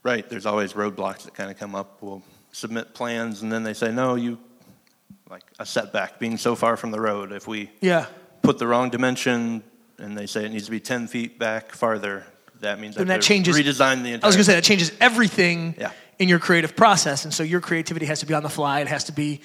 Right. 0.01 0.27
There's 0.29 0.45
always 0.45 0.73
roadblocks 0.73 1.23
that 1.23 1.33
kind 1.35 1.51
of 1.51 1.57
come 1.59 1.75
up. 1.75 1.97
We'll 2.01 2.23
submit 2.53 2.93
plans, 2.93 3.41
and 3.43 3.51
then 3.51 3.63
they 3.63 3.73
say, 3.73 3.91
no, 3.91 4.15
you, 4.15 4.39
like 5.29 5.43
a 5.59 5.65
setback 5.65 6.19
being 6.19 6.37
so 6.37 6.55
far 6.55 6.77
from 6.77 6.91
the 6.91 6.99
road. 6.99 7.31
If 7.33 7.47
we 7.47 7.69
Yeah. 7.81 8.05
put 8.41 8.57
the 8.57 8.65
wrong 8.65 8.89
dimension 8.89 9.61
and 9.99 10.17
they 10.17 10.25
say 10.25 10.45
it 10.45 10.49
needs 10.51 10.65
to 10.65 10.71
be 10.71 10.79
10 10.79 11.07
feet 11.07 11.37
back 11.37 11.73
farther, 11.73 12.25
that 12.61 12.79
means 12.79 12.95
Then 12.95 13.11
I 13.11 13.15
that 13.15 13.21
to 13.21 13.27
changes- 13.27 13.55
redesign 13.57 14.03
the 14.03 14.13
entire 14.13 14.25
I 14.25 14.27
was 14.27 14.35
going 14.35 14.45
to 14.45 14.51
say 14.51 14.55
that 14.55 14.63
changes 14.63 14.91
everything 15.01 15.75
Yeah. 15.77 15.91
In 16.19 16.29
your 16.29 16.39
creative 16.39 16.75
process. 16.75 17.23
And 17.25 17.33
so 17.33 17.43
your 17.43 17.61
creativity 17.61 18.05
has 18.05 18.19
to 18.19 18.25
be 18.25 18.33
on 18.33 18.43
the 18.43 18.49
fly. 18.49 18.81
It 18.81 18.87
has 18.87 19.05
to 19.05 19.11
be 19.11 19.41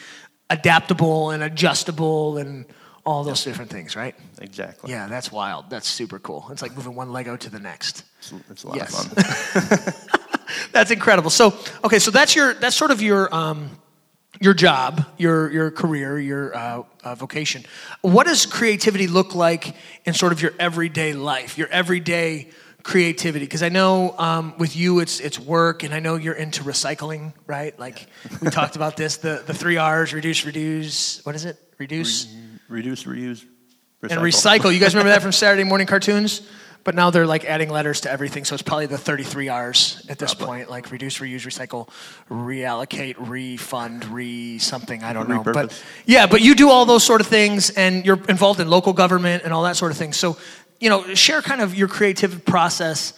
adaptable 0.50 1.31
and 1.31 1.43
adjustable 1.43 2.37
and 2.38 2.66
all 3.07 3.23
those 3.23 3.45
different 3.45 3.71
things, 3.71 3.97
right? 3.97 4.14
Exactly. 4.40 4.90
Yeah, 4.90 5.07
that's 5.09 5.31
wild. 5.31 5.71
That's 5.71 5.87
super 5.88 6.19
cool. 6.19 6.49
It's 6.50 6.62
like 6.62 6.75
moving 6.75 6.95
one 6.95 7.12
Lego 7.12 7.37
to 7.37 7.50
the 7.50 7.59
next. 7.61 8.04
It's, 8.19 8.33
it's 8.50 8.64
a 8.64 8.69
lot 8.69 8.76
Yes. 8.76 9.04
of 9.07 9.12
fun. 9.12 9.95
That's 10.73 10.90
incredible. 10.90 11.31
So, 11.31 11.54
okay, 11.85 11.99
so 11.99 12.11
that's 12.11 12.35
your 12.37 12.54
that's 12.54 12.76
sort 12.76 12.90
of 12.90 13.00
your 13.00 13.33
um, 13.35 13.71
your 14.40 14.54
job, 14.54 15.04
your 15.16 15.50
your 15.50 15.71
career, 15.71 16.19
your 16.19 16.54
uh, 16.57 16.83
uh, 17.02 17.14
vocation. 17.14 17.64
What 18.02 18.26
does 18.26 18.45
creativity 18.47 19.07
look 19.07 19.35
like 19.35 19.75
in 20.04 20.14
sort 20.14 20.33
of 20.33 20.43
your 20.43 20.52
everyday 20.59 21.12
life, 21.12 21.57
your 21.59 21.69
everyday 21.69 22.49
creativity? 22.85 23.45
Because 23.45 23.64
I 23.64 23.71
know 23.71 24.14
um, 24.19 24.55
with 24.59 24.76
you, 24.76 25.00
it's 25.00 25.19
it's 25.19 25.41
work, 25.41 25.83
and 25.83 25.93
I 25.93 25.99
know 25.99 26.14
you're 26.14 26.35
into 26.35 26.62
recycling, 26.62 27.33
right? 27.49 27.76
Like 27.79 28.07
we 28.41 28.50
talked 28.50 28.76
about 28.81 28.97
this, 28.97 29.17
the 29.17 29.43
the 29.45 29.55
three 29.55 29.79
R's: 29.79 30.14
reduce, 30.14 30.47
reduce. 30.47 31.25
What 31.26 31.35
is 31.35 31.45
it? 31.45 31.59
Reduce 31.79 32.33
Reduce, 32.69 33.05
reuse, 33.05 33.45
recycle. 34.03 34.11
and 34.11 34.21
recycle. 34.21 34.73
You 34.73 34.81
guys 34.81 34.95
remember 34.95 35.11
that 35.11 35.23
from 35.23 35.33
Saturday 35.33 35.64
morning 35.64 35.87
cartoons? 35.87 36.43
But 36.85 36.95
now 36.95 37.09
they're 37.09 37.26
like 37.26 37.47
adding 37.47 37.71
letters 37.71 38.03
to 38.03 38.11
everything, 38.11 38.45
so 38.45 38.53
it's 38.53 38.62
probably 38.62 38.85
the 38.85 38.99
33 38.99 39.49
R's 39.49 40.05
at 40.11 40.19
this 40.19 40.35
point, 40.35 40.69
like 40.69 40.91
reduce, 40.91 41.19
reuse, 41.19 41.47
recycle, 41.47 41.88
reallocate, 42.31 43.14
refund, 43.19 44.05
re 44.05 44.59
something. 44.59 45.03
I 45.03 45.14
don't 45.14 45.31
know. 45.31 45.43
But 45.43 45.83
yeah, 46.05 46.26
but 46.26 46.43
you 46.43 46.55
do 46.55 46.69
all 46.69 46.85
those 46.85 47.03
sort 47.03 47.23
of 47.23 47.26
things, 47.26 47.71
and 47.71 48.05
you're 48.05 48.23
involved 48.29 48.61
in 48.61 48.69
local 48.69 48.93
government 48.93 49.45
and 49.45 49.53
all 49.55 49.62
that 49.62 49.76
sort 49.76 49.93
of 49.93 49.97
thing. 49.97 50.12
So, 50.12 50.37
you 50.81 50.88
know, 50.88 51.14
share 51.14 51.43
kind 51.43 51.61
of 51.61 51.75
your 51.75 51.88
creative 51.88 52.45
process 52.45 53.12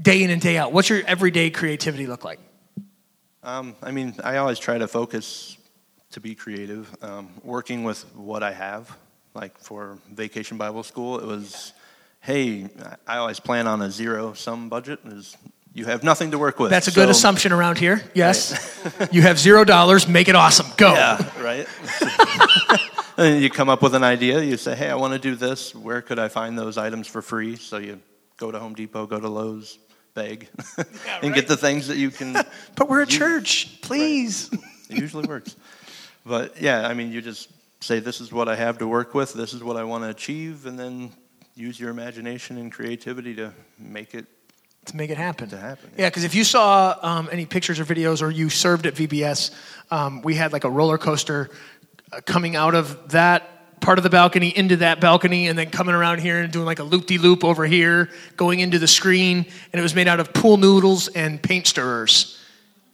day 0.00 0.22
in 0.22 0.30
and 0.30 0.40
day 0.40 0.56
out. 0.58 0.72
What's 0.72 0.88
your 0.88 1.02
everyday 1.06 1.50
creativity 1.50 2.06
look 2.06 2.24
like? 2.24 2.38
Um, 3.42 3.76
I 3.82 3.92
mean, 3.92 4.14
I 4.24 4.38
always 4.38 4.58
try 4.58 4.78
to 4.78 4.88
focus 4.88 5.56
to 6.12 6.20
be 6.20 6.34
creative, 6.34 6.94
um, 7.02 7.28
working 7.44 7.84
with 7.84 8.02
what 8.14 8.42
I 8.42 8.52
have. 8.52 8.96
Like 9.34 9.58
for 9.58 9.98
Vacation 10.12 10.56
Bible 10.56 10.82
School, 10.82 11.18
it 11.18 11.26
was, 11.26 11.72
hey, 12.20 12.68
I 13.06 13.18
always 13.18 13.38
plan 13.38 13.66
on 13.66 13.82
a 13.82 13.90
zero 13.90 14.32
sum 14.32 14.68
budget. 14.68 14.98
Is 15.04 15.36
you 15.74 15.84
have 15.84 16.02
nothing 16.02 16.30
to 16.30 16.38
work 16.38 16.58
with. 16.58 16.70
That's 16.70 16.88
a 16.88 16.90
good 16.90 17.04
So- 17.06 17.10
assumption 17.10 17.52
around 17.52 17.78
here. 17.78 18.02
Yes. 18.14 18.56
you 19.12 19.22
have 19.22 19.38
zero 19.38 19.62
dollars, 19.64 20.08
make 20.08 20.28
it 20.28 20.34
awesome. 20.34 20.66
Go. 20.78 20.94
Yeah, 20.94 21.42
right. 21.42 21.66
and 23.16 23.42
you 23.42 23.50
come 23.50 23.68
up 23.68 23.82
with 23.82 23.94
an 23.94 24.04
idea. 24.04 24.42
You 24.42 24.56
say, 24.56 24.74
hey, 24.74 24.90
I 24.90 24.94
want 24.94 25.12
to 25.12 25.18
do 25.18 25.34
this. 25.34 25.74
Where 25.74 26.02
could 26.02 26.18
I 26.18 26.28
find 26.28 26.58
those 26.58 26.78
items 26.78 27.06
for 27.06 27.22
free? 27.22 27.56
So 27.56 27.78
you 27.78 28.00
go 28.36 28.50
to 28.50 28.58
Home 28.58 28.74
Depot, 28.74 29.06
go 29.06 29.18
to 29.18 29.28
Lowe's, 29.28 29.78
beg, 30.14 30.48
and 30.76 30.86
right. 31.22 31.34
get 31.34 31.48
the 31.48 31.56
things 31.56 31.88
that 31.88 31.96
you 31.96 32.10
can. 32.10 32.36
But 32.76 32.88
we're 32.88 33.02
a 33.02 33.06
church, 33.06 33.80
please. 33.82 34.50
It 34.90 34.98
usually 34.98 35.26
works. 35.26 35.56
But 36.24 36.60
yeah, 36.60 36.86
I 36.86 36.94
mean, 36.94 37.12
you 37.12 37.22
just 37.22 37.48
say, 37.80 38.00
this 38.00 38.20
is 38.20 38.32
what 38.32 38.48
I 38.48 38.56
have 38.56 38.78
to 38.78 38.86
work 38.86 39.14
with, 39.14 39.32
this 39.32 39.54
is 39.54 39.62
what 39.62 39.76
I 39.76 39.84
want 39.84 40.04
to 40.04 40.10
achieve, 40.10 40.66
and 40.66 40.78
then 40.78 41.10
use 41.54 41.80
your 41.80 41.90
imagination 41.90 42.58
and 42.58 42.70
creativity 42.70 43.34
to 43.36 43.52
make 43.78 44.14
it. 44.14 44.26
to 44.86 44.96
make 44.96 45.10
it 45.10 45.16
happen. 45.16 45.48
To 45.50 45.58
happen, 45.58 45.90
Yeah, 45.96 46.08
because 46.08 46.24
if 46.24 46.34
you 46.34 46.44
saw 46.44 46.96
um, 47.02 47.28
any 47.32 47.46
pictures 47.46 47.80
or 47.80 47.84
videos, 47.84 48.22
or 48.22 48.30
you 48.30 48.50
served 48.50 48.86
at 48.86 48.94
VBS, 48.94 49.54
um, 49.90 50.20
we 50.22 50.34
had 50.34 50.52
like 50.52 50.64
a 50.64 50.70
roller 50.70 50.98
coaster 50.98 51.50
coming 52.24 52.56
out 52.56 52.74
of 52.74 53.10
that 53.10 53.80
part 53.80 53.98
of 53.98 54.04
the 54.04 54.10
balcony 54.10 54.48
into 54.56 54.76
that 54.76 55.00
balcony, 55.00 55.48
and 55.48 55.58
then 55.58 55.70
coming 55.70 55.94
around 55.94 56.20
here 56.20 56.40
and 56.40 56.52
doing 56.52 56.66
like 56.66 56.78
a 56.78 56.84
loop 56.84 57.06
de 57.06 57.18
loop 57.18 57.44
over 57.44 57.66
here, 57.66 58.10
going 58.36 58.60
into 58.60 58.78
the 58.78 58.88
screen, 58.88 59.46
and 59.72 59.80
it 59.80 59.82
was 59.82 59.94
made 59.94 60.08
out 60.08 60.20
of 60.20 60.32
pool 60.32 60.56
noodles 60.56 61.08
and 61.08 61.42
paint 61.42 61.66
stirrers, 61.66 62.38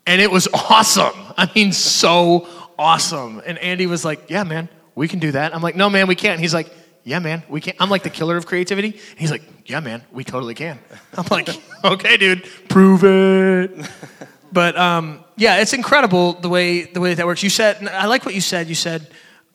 and 0.07 0.20
it 0.20 0.31
was 0.31 0.48
awesome. 0.55 1.14
I 1.37 1.51
mean, 1.55 1.72
so 1.72 2.48
awesome. 2.79 3.42
And 3.46 3.59
Andy 3.59 3.87
was 3.87 4.05
like, 4.05 4.29
"Yeah, 4.29 4.44
man, 4.44 4.68
we 4.94 5.09
can 5.09 5.18
do 5.18 5.33
that." 5.33 5.55
I'm 5.55 5.62
like, 5.62 5.77
"No, 5.77 5.88
man, 5.88 6.07
we 6.07 6.14
can't." 6.14 6.40
He's 6.40 6.55
like. 6.55 6.72
Yeah, 7.05 7.18
man, 7.18 7.42
we 7.48 7.61
can't 7.61 7.77
I'm 7.81 7.90
like 7.90 8.05
the 8.05 8.11
killer 8.11 8.37
of 8.37 8.46
creativity. 8.46 8.90
And 8.90 9.18
he's 9.18 9.33
like, 9.33 9.42
yeah, 9.66 9.81
man, 9.81 10.03
we 10.12 10.22
totally 10.22 10.55
can. 10.55 10.79
I'm 11.18 11.27
like, 11.33 11.48
okay, 11.85 12.16
dude, 12.16 12.48
prove 12.68 13.03
it. 13.03 13.72
But 14.53 14.77
um, 14.77 15.25
yeah, 15.37 15.61
it's 15.61 15.73
incredible 15.73 16.35
the 16.35 16.49
way 16.49 16.83
the 16.85 17.01
way 17.01 17.09
that 17.11 17.17
that 17.17 17.27
works. 17.27 17.43
You 17.43 17.51
said, 17.51 17.87
I 17.88 18.07
like 18.07 18.25
what 18.27 18.35
you 18.35 18.41
said. 18.41 18.69
You 18.69 18.75
said, 18.75 19.07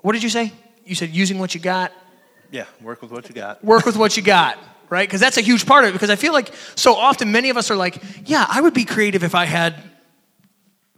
what 0.02 0.14
did 0.14 0.24
you 0.24 0.30
say? 0.30 0.52
You 0.86 0.96
said 0.96 1.10
using 1.12 1.38
what 1.40 1.54
you 1.54 1.60
got, 1.62 1.92
Yeah, 2.52 2.66
work 2.82 3.02
with 3.02 3.12
what 3.12 3.28
you 3.30 3.36
got. 3.36 3.64
work 3.64 3.86
with 3.86 3.96
what 3.98 4.16
you 4.18 4.24
got, 4.24 4.58
right? 4.90 5.08
Because 5.08 5.20
that's 5.22 5.38
a 5.38 5.42
huge 5.42 5.66
part 5.66 5.84
of 5.84 5.90
it. 5.90 5.94
Because 5.94 6.10
I 6.10 6.16
feel 6.16 6.34
like 6.34 6.52
so 6.76 6.96
often 6.96 7.32
many 7.32 7.50
of 7.50 7.58
us 7.58 7.70
are 7.72 7.76
like, 7.76 8.02
yeah, 8.26 8.46
I 8.50 8.62
would 8.62 8.74
be 8.74 8.86
creative 8.86 9.24
if 9.24 9.36
I 9.36 9.46
had 9.46 9.76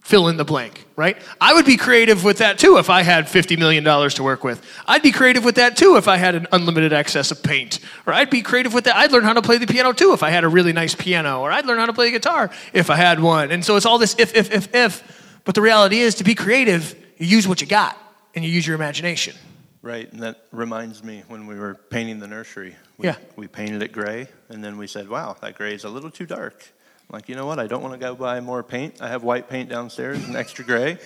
fill 0.09 0.27
in 0.27 0.37
the 0.37 0.43
blank, 0.43 0.85
right? 0.95 1.15
I 1.39 1.53
would 1.53 1.67
be 1.67 1.77
creative 1.77 2.23
with 2.23 2.39
that 2.39 2.57
too 2.57 2.77
if 2.77 2.89
I 2.89 3.03
had 3.03 3.25
$50 3.25 3.59
million 3.59 3.83
to 3.83 4.23
work 4.23 4.43
with. 4.43 4.65
I'd 4.87 5.03
be 5.03 5.11
creative 5.11 5.45
with 5.45 5.55
that 5.55 5.77
too 5.77 5.97
if 5.97 6.07
I 6.07 6.17
had 6.17 6.33
an 6.33 6.47
unlimited 6.51 6.93
access 6.93 7.29
of 7.29 7.43
paint. 7.43 7.79
Or 8.07 8.13
I'd 8.13 8.31
be 8.31 8.41
creative 8.41 8.73
with 8.73 8.85
that. 8.85 8.95
I'd 8.95 9.11
learn 9.11 9.23
how 9.23 9.33
to 9.33 9.41
play 9.43 9.59
the 9.59 9.67
piano 9.67 9.93
too 9.93 10.13
if 10.13 10.23
I 10.23 10.31
had 10.31 10.43
a 10.43 10.47
really 10.47 10.73
nice 10.73 10.95
piano. 10.95 11.41
Or 11.41 11.51
I'd 11.51 11.67
learn 11.67 11.77
how 11.77 11.85
to 11.85 11.93
play 11.93 12.07
the 12.07 12.13
guitar 12.13 12.49
if 12.73 12.89
I 12.89 12.95
had 12.95 13.19
one. 13.19 13.51
And 13.51 13.63
so 13.63 13.75
it's 13.75 13.85
all 13.85 13.99
this 13.99 14.15
if, 14.17 14.35
if, 14.35 14.51
if, 14.51 14.73
if. 14.73 15.41
But 15.45 15.53
the 15.53 15.61
reality 15.61 15.99
is 15.99 16.15
to 16.15 16.23
be 16.23 16.33
creative, 16.33 16.95
you 17.19 17.27
use 17.27 17.47
what 17.47 17.61
you 17.61 17.67
got 17.67 17.95
and 18.33 18.43
you 18.43 18.49
use 18.49 18.65
your 18.65 18.75
imagination. 18.75 19.35
Right, 19.83 20.11
and 20.11 20.23
that 20.23 20.43
reminds 20.51 21.03
me 21.03 21.23
when 21.27 21.45
we 21.45 21.55
were 21.55 21.75
painting 21.75 22.19
the 22.19 22.27
nursery. 22.27 22.75
We, 22.97 23.05
Yeah. 23.05 23.15
We 23.35 23.47
painted 23.47 23.83
it 23.83 23.91
gray, 23.93 24.27
and 24.49 24.61
then 24.61 24.77
we 24.77 24.87
said, 24.87 25.07
wow, 25.07 25.37
that 25.41 25.55
gray 25.55 25.73
is 25.73 25.85
a 25.85 25.89
little 25.89 26.11
too 26.11 26.25
dark. 26.25 26.67
I'm 27.09 27.15
like, 27.15 27.27
you 27.27 27.35
know 27.35 27.47
what? 27.47 27.57
I 27.57 27.65
don't 27.65 27.81
want 27.81 27.95
to 27.95 27.99
go 27.99 28.13
buy 28.13 28.39
more 28.39 28.61
paint. 28.61 29.01
I 29.01 29.07
have 29.07 29.23
white 29.23 29.49
paint 29.49 29.67
downstairs 29.67 30.23
and 30.23 30.35
extra 30.35 30.63
gray. 30.63 30.99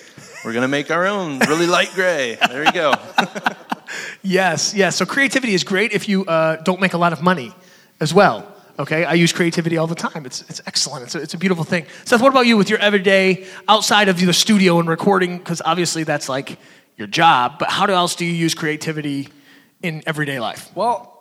We're 0.43 0.51
going 0.51 0.63
to 0.63 0.67
make 0.67 0.91
our 0.91 1.07
own 1.07 1.39
really 1.39 1.65
light 1.65 1.91
gray. 1.95 2.37
There 2.49 2.65
you 2.65 2.71
go. 2.71 2.93
Yes, 4.23 4.73
yes. 4.73 4.95
So 4.95 5.05
creativity 5.05 5.53
is 5.53 5.63
great 5.63 5.91
if 5.91 6.07
you 6.07 6.25
uh, 6.25 6.55
don't 6.63 6.79
make 6.79 6.93
a 6.93 6.97
lot 6.97 7.13
of 7.13 7.21
money 7.21 7.53
as 7.99 8.13
well. 8.13 8.49
Okay, 8.79 9.05
I 9.05 9.13
use 9.13 9.31
creativity 9.31 9.77
all 9.77 9.85
the 9.85 9.95
time. 9.95 10.25
It's, 10.25 10.41
it's 10.49 10.61
excellent. 10.65 11.03
It's 11.03 11.15
a, 11.15 11.21
it's 11.21 11.33
a 11.35 11.37
beautiful 11.37 11.63
thing. 11.63 11.85
Seth, 12.05 12.21
what 12.21 12.29
about 12.29 12.47
you 12.47 12.57
with 12.57 12.69
your 12.69 12.79
everyday 12.79 13.45
outside 13.67 14.09
of 14.09 14.19
the 14.19 14.33
studio 14.33 14.79
and 14.79 14.89
recording? 14.89 15.37
Because 15.37 15.61
obviously 15.63 16.03
that's 16.05 16.27
like 16.27 16.57
your 16.97 17.07
job. 17.07 17.59
But 17.59 17.69
how 17.69 17.85
else 17.85 18.15
do 18.15 18.25
you 18.25 18.33
use 18.33 18.55
creativity 18.55 19.29
in 19.83 20.01
everyday 20.07 20.39
life? 20.39 20.71
Well, 20.73 21.12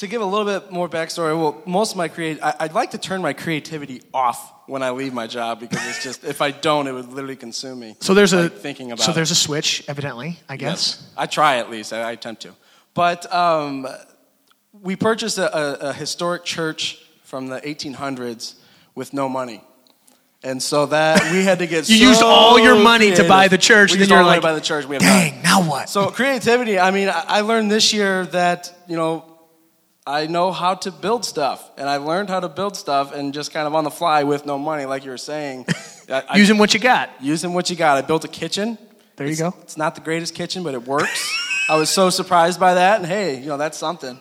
to 0.00 0.06
give 0.06 0.22
a 0.22 0.24
little 0.24 0.46
bit 0.46 0.72
more 0.72 0.88
backstory, 0.88 1.38
well, 1.38 1.62
most 1.66 1.90
of 1.92 1.98
my 1.98 2.08
create, 2.08 2.42
I, 2.42 2.54
I'd 2.60 2.72
like 2.72 2.92
to 2.92 2.98
turn 2.98 3.20
my 3.20 3.34
creativity 3.34 4.00
off 4.14 4.50
when 4.66 4.82
I 4.82 4.90
leave 4.90 5.12
my 5.12 5.26
job 5.26 5.60
because 5.60 5.86
it's 5.88 6.02
just 6.02 6.24
if 6.24 6.40
I 6.40 6.52
don't, 6.52 6.86
it 6.86 6.92
would 6.92 7.10
literally 7.10 7.36
consume 7.36 7.80
me. 7.80 7.96
So 8.00 8.14
there's 8.14 8.32
a 8.32 8.48
thinking 8.48 8.92
about. 8.92 9.04
so 9.04 9.12
there's 9.12 9.30
a 9.30 9.34
switch, 9.34 9.84
evidently. 9.88 10.38
I 10.48 10.56
guess. 10.56 10.96
Yes. 11.00 11.12
I 11.18 11.26
try 11.26 11.58
at 11.58 11.70
least. 11.70 11.92
I, 11.92 12.00
I 12.00 12.12
attempt 12.12 12.42
to. 12.42 12.54
But 12.94 13.32
um, 13.32 13.86
we 14.72 14.96
purchased 14.96 15.36
a, 15.36 15.54
a, 15.54 15.90
a 15.90 15.92
historic 15.92 16.44
church 16.44 17.04
from 17.24 17.48
the 17.48 17.60
1800s 17.60 18.54
with 18.94 19.12
no 19.12 19.28
money. 19.28 19.62
And 20.42 20.62
so 20.62 20.86
that 20.86 21.30
we 21.30 21.44
had 21.44 21.58
to 21.58 21.66
get 21.66 21.88
You 21.90 21.98
so 21.98 22.04
used 22.08 22.22
all 22.22 22.58
your 22.58 22.82
money 22.82 23.14
to 23.14 23.28
buy 23.28 23.48
the 23.48 23.58
church, 23.58 23.90
We 23.90 23.96
and 23.96 24.00
used 24.00 24.10
then 24.10 24.16
you're 24.16 24.24
money 24.24 24.36
like, 24.36 24.40
to 24.40 24.46
buy 24.48 24.54
the 24.54 24.62
church. 24.62 24.86
We 24.86 24.94
have 24.94 25.02
Dang, 25.02 25.34
none. 25.34 25.42
now 25.42 25.68
what? 25.68 25.90
So 25.90 26.06
creativity. 26.10 26.78
I 26.78 26.90
mean, 26.90 27.10
I 27.12 27.42
learned 27.42 27.70
this 27.70 27.92
year 27.92 28.24
that 28.26 28.74
you 28.88 28.96
know 28.96 29.29
I 30.06 30.26
know 30.26 30.50
how 30.50 30.74
to 30.74 30.90
build 30.90 31.24
stuff, 31.24 31.70
and 31.76 31.88
I 31.88 31.98
learned 31.98 32.30
how 32.30 32.40
to 32.40 32.48
build 32.48 32.76
stuff, 32.76 33.12
and 33.12 33.32
just 33.34 33.52
kind 33.52 33.66
of 33.66 33.74
on 33.74 33.84
the 33.84 33.90
fly 33.90 34.22
with 34.24 34.46
no 34.46 34.58
money, 34.58 34.84
like 34.86 35.04
you 35.04 35.10
were 35.10 35.18
saying. 35.18 35.66
I, 36.08 36.24
Using 36.36 36.58
what 36.58 36.72
you 36.74 36.80
got. 36.80 37.10
using 37.20 37.52
what 37.52 37.68
you 37.70 37.76
got. 37.76 37.96
I 37.98 38.02
built 38.02 38.24
a 38.24 38.28
kitchen. 38.28 38.78
There 39.16 39.26
you 39.26 39.34
It's- 39.34 39.52
go. 39.52 39.56
It's 39.62 39.76
not 39.76 39.94
the 39.94 40.00
greatest 40.00 40.34
kitchen, 40.34 40.62
but 40.62 40.74
it 40.74 40.86
works. 40.86 41.36
I 41.68 41.76
was 41.76 41.90
so 41.90 42.10
surprised 42.10 42.58
by 42.58 42.74
that, 42.74 42.96
and 42.98 43.06
hey, 43.06 43.38
you 43.38 43.46
know 43.46 43.56
that's 43.58 43.78
something. 43.78 44.18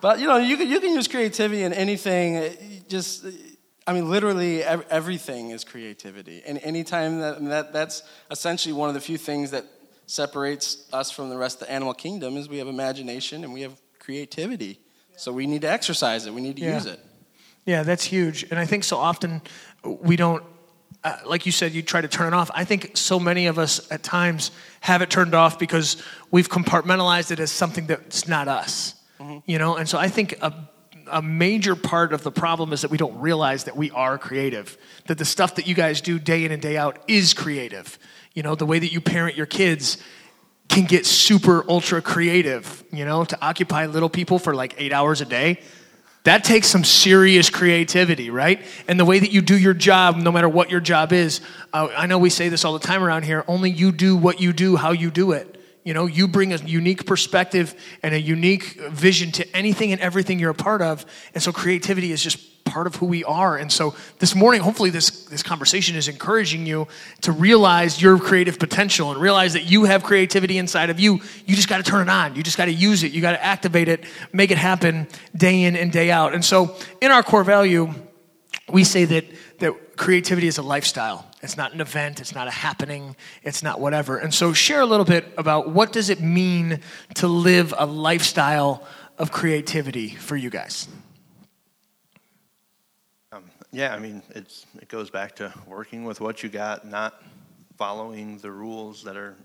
But 0.00 0.18
you 0.18 0.26
know, 0.26 0.38
you 0.38 0.56
can 0.56 0.68
you 0.68 0.80
can 0.80 0.94
use 0.94 1.06
creativity 1.06 1.62
in 1.62 1.72
anything. 1.72 2.82
Just, 2.88 3.24
I 3.86 3.92
mean, 3.92 4.10
literally 4.10 4.64
ev- 4.64 4.84
everything 4.90 5.50
is 5.50 5.62
creativity, 5.62 6.42
and 6.44 6.58
anytime 6.62 7.20
that, 7.20 7.36
and 7.38 7.52
that 7.52 7.72
that's 7.72 8.02
essentially 8.30 8.72
one 8.72 8.88
of 8.88 8.94
the 8.94 9.00
few 9.00 9.18
things 9.18 9.50
that 9.52 9.64
separates 10.06 10.88
us 10.92 11.10
from 11.12 11.28
the 11.30 11.36
rest 11.36 11.60
of 11.62 11.68
the 11.68 11.72
animal 11.72 11.94
kingdom 11.94 12.36
is 12.36 12.48
we 12.48 12.58
have 12.58 12.66
imagination 12.68 13.44
and 13.44 13.52
we 13.52 13.60
have 13.60 13.74
creativity. 14.00 14.80
So 15.22 15.30
we 15.30 15.46
need 15.46 15.62
to 15.62 15.70
exercise 15.70 16.26
it. 16.26 16.34
We 16.34 16.40
need 16.40 16.56
to 16.56 16.62
Yeah. 16.62 16.74
use 16.74 16.86
it. 16.86 16.98
Yeah, 17.64 17.84
that's 17.84 18.02
huge. 18.02 18.42
And 18.50 18.58
I 18.58 18.66
think 18.66 18.82
so 18.82 18.96
often 18.98 19.40
we 19.84 20.16
don't, 20.16 20.42
uh, 21.04 21.18
like 21.24 21.46
you 21.46 21.52
said, 21.52 21.70
you 21.70 21.80
try 21.80 22.00
to 22.00 22.08
turn 22.08 22.26
it 22.26 22.34
off. 22.34 22.50
I 22.52 22.64
think 22.64 22.96
so 22.96 23.20
many 23.20 23.46
of 23.46 23.56
us 23.56 23.80
at 23.92 24.02
times 24.02 24.50
have 24.80 25.00
it 25.00 25.10
turned 25.10 25.32
off 25.32 25.60
because 25.60 26.02
we've 26.32 26.48
compartmentalized 26.48 27.30
it 27.30 27.38
as 27.38 27.52
something 27.52 27.86
that's 27.86 28.26
not 28.26 28.48
us. 28.48 28.96
You 29.46 29.58
know, 29.58 29.76
and 29.76 29.88
so 29.88 29.96
I 29.96 30.08
think 30.08 30.34
a, 30.42 30.52
a 31.06 31.22
major 31.22 31.76
part 31.76 32.12
of 32.12 32.24
the 32.24 32.32
problem 32.32 32.72
is 32.72 32.80
that 32.80 32.90
we 32.90 32.98
don't 32.98 33.16
realize 33.20 33.62
that 33.64 33.76
we 33.76 33.92
are 33.92 34.18
creative, 34.18 34.76
that 35.06 35.18
the 35.18 35.24
stuff 35.24 35.54
that 35.54 35.68
you 35.68 35.76
guys 35.76 36.00
do 36.00 36.18
day 36.18 36.44
in 36.44 36.50
and 36.50 36.60
day 36.60 36.76
out 36.76 36.98
is 37.06 37.32
creative. 37.32 37.96
You 38.34 38.42
know, 38.42 38.56
the 38.56 38.66
way 38.66 38.80
that 38.80 38.90
you 38.92 39.00
parent 39.00 39.36
your 39.36 39.46
kids 39.46 39.98
can 40.72 40.84
get 40.84 41.04
super 41.04 41.68
ultra 41.70 42.00
creative, 42.00 42.82
you 42.90 43.04
know, 43.04 43.24
to 43.26 43.38
occupy 43.44 43.86
little 43.86 44.08
people 44.08 44.38
for 44.38 44.54
like 44.54 44.74
eight 44.78 44.92
hours 44.92 45.20
a 45.20 45.26
day. 45.26 45.60
That 46.24 46.44
takes 46.44 46.68
some 46.68 46.82
serious 46.82 47.50
creativity, 47.50 48.30
right? 48.30 48.64
And 48.88 48.98
the 48.98 49.04
way 49.04 49.18
that 49.18 49.30
you 49.32 49.42
do 49.42 49.58
your 49.58 49.74
job, 49.74 50.16
no 50.16 50.32
matter 50.32 50.48
what 50.48 50.70
your 50.70 50.80
job 50.80 51.12
is, 51.12 51.40
uh, 51.72 51.88
I 51.96 52.06
know 52.06 52.18
we 52.18 52.30
say 52.30 52.48
this 52.48 52.64
all 52.64 52.72
the 52.72 52.86
time 52.86 53.02
around 53.02 53.24
here 53.24 53.44
only 53.48 53.70
you 53.70 53.92
do 53.92 54.16
what 54.16 54.40
you 54.40 54.52
do, 54.52 54.76
how 54.76 54.92
you 54.92 55.10
do 55.10 55.32
it. 55.32 55.61
You 55.84 55.94
know, 55.94 56.06
you 56.06 56.28
bring 56.28 56.52
a 56.52 56.56
unique 56.56 57.06
perspective 57.06 57.74
and 58.02 58.14
a 58.14 58.20
unique 58.20 58.80
vision 58.90 59.32
to 59.32 59.56
anything 59.56 59.92
and 59.92 60.00
everything 60.00 60.38
you're 60.38 60.50
a 60.50 60.54
part 60.54 60.80
of. 60.80 61.04
And 61.34 61.42
so 61.42 61.52
creativity 61.52 62.12
is 62.12 62.22
just 62.22 62.62
part 62.64 62.86
of 62.86 62.94
who 62.96 63.06
we 63.06 63.24
are. 63.24 63.56
And 63.56 63.70
so 63.70 63.94
this 64.18 64.34
morning, 64.34 64.60
hopefully, 64.60 64.90
this, 64.90 65.24
this 65.24 65.42
conversation 65.42 65.96
is 65.96 66.08
encouraging 66.08 66.66
you 66.66 66.86
to 67.22 67.32
realize 67.32 68.00
your 68.00 68.18
creative 68.18 68.58
potential 68.58 69.10
and 69.10 69.20
realize 69.20 69.54
that 69.54 69.64
you 69.64 69.84
have 69.84 70.04
creativity 70.04 70.58
inside 70.58 70.88
of 70.88 71.00
you. 71.00 71.20
You 71.46 71.56
just 71.56 71.68
got 71.68 71.84
to 71.84 71.90
turn 71.90 72.08
it 72.08 72.10
on. 72.10 72.36
You 72.36 72.42
just 72.42 72.56
got 72.56 72.66
to 72.66 72.72
use 72.72 73.02
it. 73.02 73.12
You 73.12 73.20
got 73.20 73.32
to 73.32 73.44
activate 73.44 73.88
it, 73.88 74.04
make 74.32 74.50
it 74.50 74.58
happen 74.58 75.08
day 75.36 75.64
in 75.64 75.76
and 75.76 75.90
day 75.90 76.10
out. 76.10 76.34
And 76.34 76.44
so, 76.44 76.76
in 77.00 77.10
our 77.10 77.22
core 77.22 77.44
value, 77.44 77.92
we 78.70 78.84
say 78.84 79.04
that, 79.04 79.24
that 79.58 79.96
creativity 79.96 80.46
is 80.46 80.58
a 80.58 80.62
lifestyle. 80.62 81.26
It's 81.42 81.56
not 81.56 81.72
an 81.72 81.80
event, 81.80 82.20
it's 82.20 82.34
not 82.34 82.46
a 82.46 82.52
happening, 82.52 83.16
it's 83.42 83.64
not 83.64 83.80
whatever. 83.80 84.16
And 84.16 84.32
so 84.32 84.52
share 84.52 84.80
a 84.80 84.86
little 84.86 85.04
bit 85.04 85.26
about 85.36 85.68
what 85.68 85.92
does 85.92 86.08
it 86.08 86.20
mean 86.20 86.80
to 87.14 87.26
live 87.26 87.74
a 87.76 87.84
lifestyle 87.84 88.86
of 89.18 89.32
creativity 89.32 90.10
for 90.10 90.36
you 90.36 90.50
guys? 90.50 90.88
Um, 93.32 93.44
yeah, 93.72 93.92
I 93.92 93.98
mean, 93.98 94.22
it's 94.30 94.66
it 94.80 94.88
goes 94.88 95.10
back 95.10 95.34
to 95.36 95.52
working 95.66 96.04
with 96.04 96.20
what 96.20 96.44
you 96.44 96.48
got, 96.48 96.86
not 96.86 97.20
following 97.76 98.38
the 98.38 98.50
rules 98.50 99.02
that 99.02 99.16
are 99.16 99.36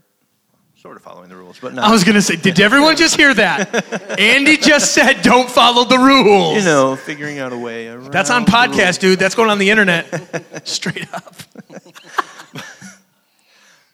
sort 0.80 0.96
of 0.96 1.02
following 1.02 1.28
the 1.28 1.34
rules, 1.36 1.58
but 1.58 1.74
not. 1.74 1.84
I 1.84 1.90
was 1.90 2.04
going 2.04 2.14
to 2.14 2.22
say, 2.22 2.36
did 2.36 2.60
everyone 2.60 2.96
just 2.96 3.16
hear 3.16 3.34
that? 3.34 4.18
Andy 4.18 4.56
just 4.56 4.94
said, 4.94 5.22
don't 5.22 5.50
follow 5.50 5.84
the 5.84 5.98
rules. 5.98 6.56
you 6.56 6.62
know, 6.62 6.94
figuring 6.94 7.40
out 7.40 7.52
a 7.52 7.58
way 7.58 7.88
around. 7.88 8.12
That's 8.12 8.30
on 8.30 8.44
podcast, 8.46 9.00
dude. 9.00 9.18
That's 9.18 9.34
going 9.34 9.50
on 9.50 9.58
the 9.58 9.70
internet. 9.70 10.66
Straight 10.68 11.12
up. 11.12 11.34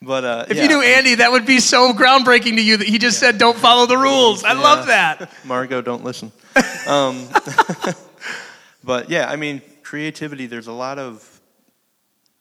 But 0.02 0.22
uh, 0.22 0.44
If 0.50 0.58
yeah, 0.58 0.64
you 0.64 0.68
knew 0.68 0.82
Andy, 0.82 1.14
that 1.14 1.32
would 1.32 1.46
be 1.46 1.60
so 1.60 1.94
groundbreaking 1.94 2.56
to 2.56 2.62
you 2.62 2.76
that 2.76 2.86
he 2.86 2.98
just 2.98 3.18
said, 3.18 3.38
don't 3.38 3.56
follow 3.56 3.86
the 3.86 3.96
rules. 3.96 4.44
I 4.44 4.52
love 4.52 4.88
that. 4.88 5.32
Margot, 5.46 5.80
don't 5.80 6.04
listen. 6.04 6.30
Um, 6.86 7.26
but 8.84 9.08
yeah, 9.08 9.30
I 9.30 9.36
mean, 9.36 9.62
creativity. 9.82 10.44
There's 10.44 10.66
a 10.66 10.74
lot 10.74 10.98
of. 10.98 11.40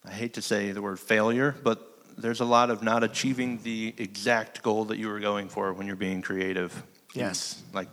I 0.04 0.12
hate 0.12 0.34
to 0.34 0.42
say 0.42 0.74
the 0.74 0.82
word 0.82 1.00
failure, 1.00 1.56
but 1.64 1.93
there's 2.18 2.40
a 2.42 2.46
lot 2.46 2.70
of 2.70 2.82
not 2.84 3.04
achieving 3.04 3.60
the 3.64 3.94
exact 3.98 4.62
goal 4.64 4.86
that 4.86 4.98
you 4.98 5.08
were 5.08 5.20
going 5.20 5.50
for 5.50 5.74
when 5.74 5.88
you're 5.88 5.96
being 5.96 6.22
creative. 6.22 6.84
Yes. 7.14 7.62
like 7.74 7.88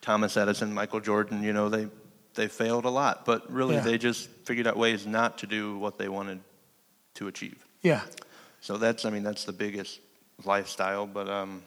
Thomas 0.00 0.36
Edison, 0.36 0.72
Michael 0.72 1.00
Jordan, 1.00 1.42
you 1.42 1.52
know, 1.52 1.68
they 1.68 1.88
they 2.34 2.48
failed 2.48 2.84
a 2.84 2.90
lot, 2.90 3.24
but 3.24 3.50
really 3.52 3.74
Yeah. 3.76 3.80
they 3.82 3.96
just 3.98 4.28
figured 4.44 4.66
out 4.66 4.76
ways 4.76 5.06
not 5.06 5.38
to 5.38 5.46
do 5.46 5.78
what 5.78 5.98
they 5.98 6.08
wanted 6.08 6.40
to 7.14 7.28
achieve. 7.28 7.64
Yeah. 7.82 8.00
So 8.60 8.76
that's 8.76 9.04
I 9.04 9.10
mean 9.10 9.22
that's 9.22 9.44
the 9.44 9.52
biggest 9.52 10.00
lifestyle, 10.44 11.06
but 11.06 11.28
um 11.28 11.62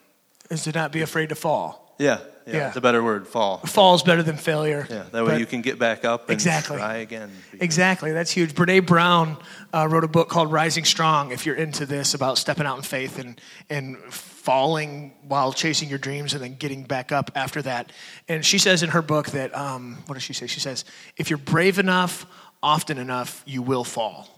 Is 0.50 0.64
to 0.64 0.72
not 0.72 0.92
be 0.92 1.02
afraid 1.02 1.30
to 1.30 1.36
fall. 1.36 1.87
Yeah, 1.98 2.20
yeah, 2.46 2.54
Yeah. 2.54 2.68
it's 2.68 2.78
a 2.78 2.82
better 2.82 3.04
word, 3.04 3.28
fall. 3.28 3.58
Fall's 3.66 4.04
better 4.04 4.24
than 4.24 4.38
failure. 4.38 4.88
Yeah, 4.90 5.04
that 5.12 5.26
way 5.26 5.32
But- 5.34 5.40
you 5.40 5.46
can 5.46 5.62
get 5.62 5.78
back 5.80 6.06
up 6.06 6.24
and 6.30 6.32
Exactly. 6.34 6.78
try 6.78 6.98
again. 6.98 7.32
Exactly, 7.60 8.12
that's 8.14 8.32
huge. 8.32 8.54
Brene 8.54 8.86
Brown 8.86 9.38
uh, 9.74 9.88
wrote 9.90 10.04
a 10.04 10.08
book 10.08 10.30
called 10.30 10.52
Rising 10.52 10.86
Strong. 10.86 11.32
If 11.32 11.46
you're 11.46 11.56
into 11.56 11.86
this, 11.86 12.14
about 12.14 12.38
stepping 12.38 12.66
out 12.66 12.78
in 12.78 12.84
faith 12.84 13.20
and 13.20 13.40
and 13.70 13.98
falling 14.12 15.12
while 15.28 15.52
chasing 15.52 15.90
your 15.90 15.98
dreams 16.00 16.34
and 16.34 16.42
then 16.42 16.56
getting 16.56 16.84
back 16.84 17.12
up 17.12 17.32
after 17.36 17.62
that. 17.62 17.92
And 18.30 18.46
she 18.46 18.58
says 18.60 18.82
in 18.82 18.90
her 18.92 19.02
book 19.02 19.28
that 19.32 19.54
um, 19.54 19.98
what 20.06 20.14
does 20.14 20.24
she 20.24 20.32
say? 20.34 20.48
She 20.48 20.62
says 20.62 20.86
if 21.18 21.30
you're 21.30 21.38
brave 21.38 21.80
enough, 21.80 22.26
often 22.64 22.98
enough, 22.98 23.44
you 23.46 23.62
will 23.62 23.84
fall. 23.84 24.30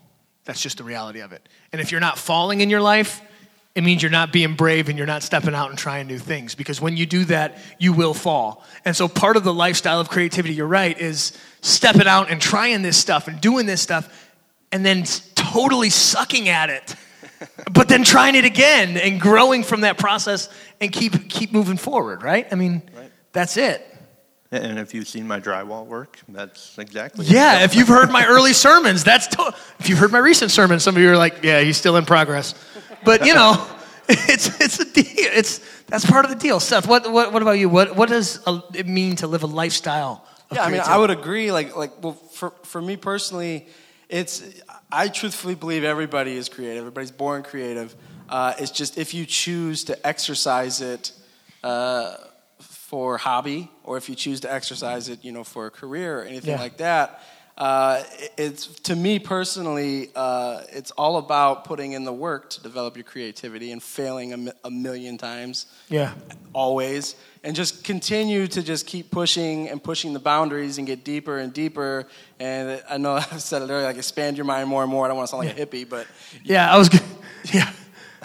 That's 0.45 0.62
just 0.63 0.78
the 0.80 0.84
reality 0.84 1.19
of 1.19 1.32
it. 1.32 1.48
And 1.72 1.80
if 1.80 1.91
you're 1.91 2.02
not 2.02 2.17
falling 2.17 2.62
in 2.62 2.72
your 2.72 2.82
life, 2.82 3.22
it 3.75 3.84
means 3.84 4.01
you're 4.01 4.12
not 4.12 4.34
being 4.34 4.55
brave 4.55 4.89
and 4.89 4.97
you're 4.97 5.08
not 5.08 5.23
stepping 5.23 5.53
out 5.53 5.69
and 5.69 5.77
trying 5.77 6.08
new 6.08 6.17
things 6.19 6.55
because 6.55 6.82
when 6.82 6.97
you 6.97 7.05
do 7.05 7.23
that, 7.25 7.58
you 7.77 7.93
will 7.93 8.13
fall. 8.13 8.65
And 8.84 8.95
so 8.95 9.08
part 9.08 9.38
of 9.38 9.43
the 9.43 9.53
lifestyle 9.53 9.99
of 10.01 10.10
creativity, 10.10 10.53
you're 10.55 10.67
right, 10.67 10.99
is 10.99 11.34
stepping 11.62 12.08
out 12.08 12.29
and 12.32 12.41
trying 12.41 12.82
this 12.82 12.97
stuff 12.97 13.27
and 13.27 13.39
doing 13.39 13.65
this 13.67 13.82
stuff 13.82 14.32
and 14.71 14.86
then 14.86 15.03
totally 15.36 15.89
sucking 15.89 16.49
at 16.49 16.69
it. 16.69 16.95
but 17.71 17.88
then 17.88 18.03
trying 18.03 18.36
it 18.36 18.43
again 18.43 18.97
and 18.97 19.21
growing 19.21 19.63
from 19.63 19.82
that 19.82 19.97
process 19.97 20.49
and 20.82 20.91
keep 20.91 21.29
keep 21.29 21.53
moving 21.53 21.77
forward, 21.77 22.21
right? 22.23 22.47
I 22.51 22.55
mean, 22.55 22.82
Right. 22.95 23.12
that's 23.32 23.55
it. 23.55 23.86
And 24.51 24.79
if 24.79 24.95
you've 24.95 25.08
seen 25.08 25.27
my 25.27 25.39
drywall 25.39 25.86
work, 25.86 26.17
that's 26.27 26.77
exactly 26.79 27.27
Yeah, 27.27 27.63
if 27.63 27.75
you've 27.75 27.88
heard 27.88 28.10
my 28.12 28.25
early 28.25 28.51
sermons, 28.53 29.03
that's 29.03 29.27
to- 29.27 29.53
if 29.79 29.88
you've 29.88 29.99
heard 29.99 30.12
my 30.12 30.17
recent 30.17 30.49
sermons, 30.51 30.84
some 30.84 30.95
of 30.95 31.01
you 31.01 31.10
are 31.12 31.17
like, 31.17 31.43
"Yeah, 31.43 31.62
he's 31.62 31.77
still 31.77 31.95
in 31.97 32.05
progress," 32.05 32.55
but 33.03 33.25
you 33.25 33.33
know, 33.33 33.65
it's 34.09 34.59
it's 34.59 34.79
a 34.79 34.85
deal. 34.85 35.05
It's 35.17 35.59
that's 35.88 36.05
part 36.05 36.25
of 36.25 36.31
the 36.31 36.38
deal. 36.38 36.59
Seth, 36.59 36.88
what 36.88 37.12
what, 37.12 37.33
what 37.33 37.41
about 37.41 37.53
you? 37.59 37.69
What 37.69 37.95
what 37.95 38.09
does 38.09 38.39
a, 38.47 38.62
it 38.73 38.88
mean 38.88 39.15
to 39.17 39.27
live 39.27 39.43
a 39.43 39.47
lifestyle? 39.47 40.25
Of 40.49 40.57
Yeah, 40.57 40.63
I 40.63 40.71
mean, 40.71 40.81
I 40.81 40.97
would 40.97 41.12
agree. 41.12 41.51
Like, 41.51 41.75
like, 41.75 42.03
well, 42.03 42.13
for 42.13 42.51
for 42.63 42.81
me 42.81 42.97
personally, 42.97 43.67
it's 44.09 44.43
I 44.91 45.07
truthfully 45.07 45.55
believe 45.55 45.83
everybody 45.83 46.35
is 46.35 46.49
creative. 46.49 46.79
Everybody's 46.79 47.12
born 47.12 47.43
creative. 47.43 47.95
Uh, 48.27 48.53
it's 48.59 48.71
just 48.71 48.97
if 48.97 49.13
you 49.13 49.25
choose 49.25 49.83
to 49.85 50.07
exercise 50.07 50.81
it 50.81 51.12
uh, 51.63 52.15
for 52.59 53.17
hobby, 53.17 53.69
or 53.83 53.97
if 53.97 54.09
you 54.09 54.15
choose 54.15 54.39
to 54.41 54.51
exercise 54.51 55.09
it, 55.09 55.23
you 55.23 55.31
know, 55.31 55.43
for 55.43 55.67
a 55.67 55.71
career 55.71 56.19
or 56.19 56.23
anything 56.23 56.51
Yeah. 56.51 56.59
like 56.59 56.77
that. 56.77 57.21
Uh, 57.60 58.04
it's 58.38 58.67
to 58.82 58.95
me 58.95 59.19
personally, 59.19 60.10
uh, 60.15 60.62
it's 60.72 60.91
all 60.91 61.17
about 61.17 61.65
putting 61.65 61.91
in 61.91 62.06
the 62.06 62.13
work 62.13 62.50
to 62.52 62.62
develop 62.63 62.95
your 62.95 63.04
creativity 63.04 63.74
and 63.74 63.84
failing 63.84 64.32
a, 64.32 64.38
mi- 64.38 64.52
a 64.63 64.72
million 64.72 65.17
times 65.17 65.65
Yeah, 65.89 66.13
always 66.54 67.15
and 67.43 67.56
just 67.56 67.84
continue 67.84 68.48
to 68.48 68.63
just 68.63 68.88
keep 68.88 69.12
pushing 69.12 69.67
and 69.69 69.84
pushing 69.84 70.13
the 70.13 70.19
boundaries 70.19 70.78
and 70.78 70.88
get 70.88 71.04
deeper 71.06 71.38
and 71.38 71.54
deeper 71.54 72.06
and 72.39 72.82
i 72.89 72.98
know 72.98 73.13
i've 73.32 73.41
said 73.41 73.62
it 73.62 73.65
earlier 73.69 73.84
like 73.86 73.95
expand 73.98 74.36
your 74.38 74.45
mind 74.45 74.67
more 74.69 74.82
and 74.84 74.91
more 74.91 75.06
i 75.06 75.08
don't 75.08 75.15
want 75.17 75.28
to 75.28 75.32
sound 75.32 75.45
like 75.45 75.58
a 75.58 75.65
hippie 75.65 75.88
but 75.88 76.06
yeah. 76.43 76.74
I 76.74 76.78
was. 76.78 76.89
g- 76.89 77.00
Yeah, 77.54 77.72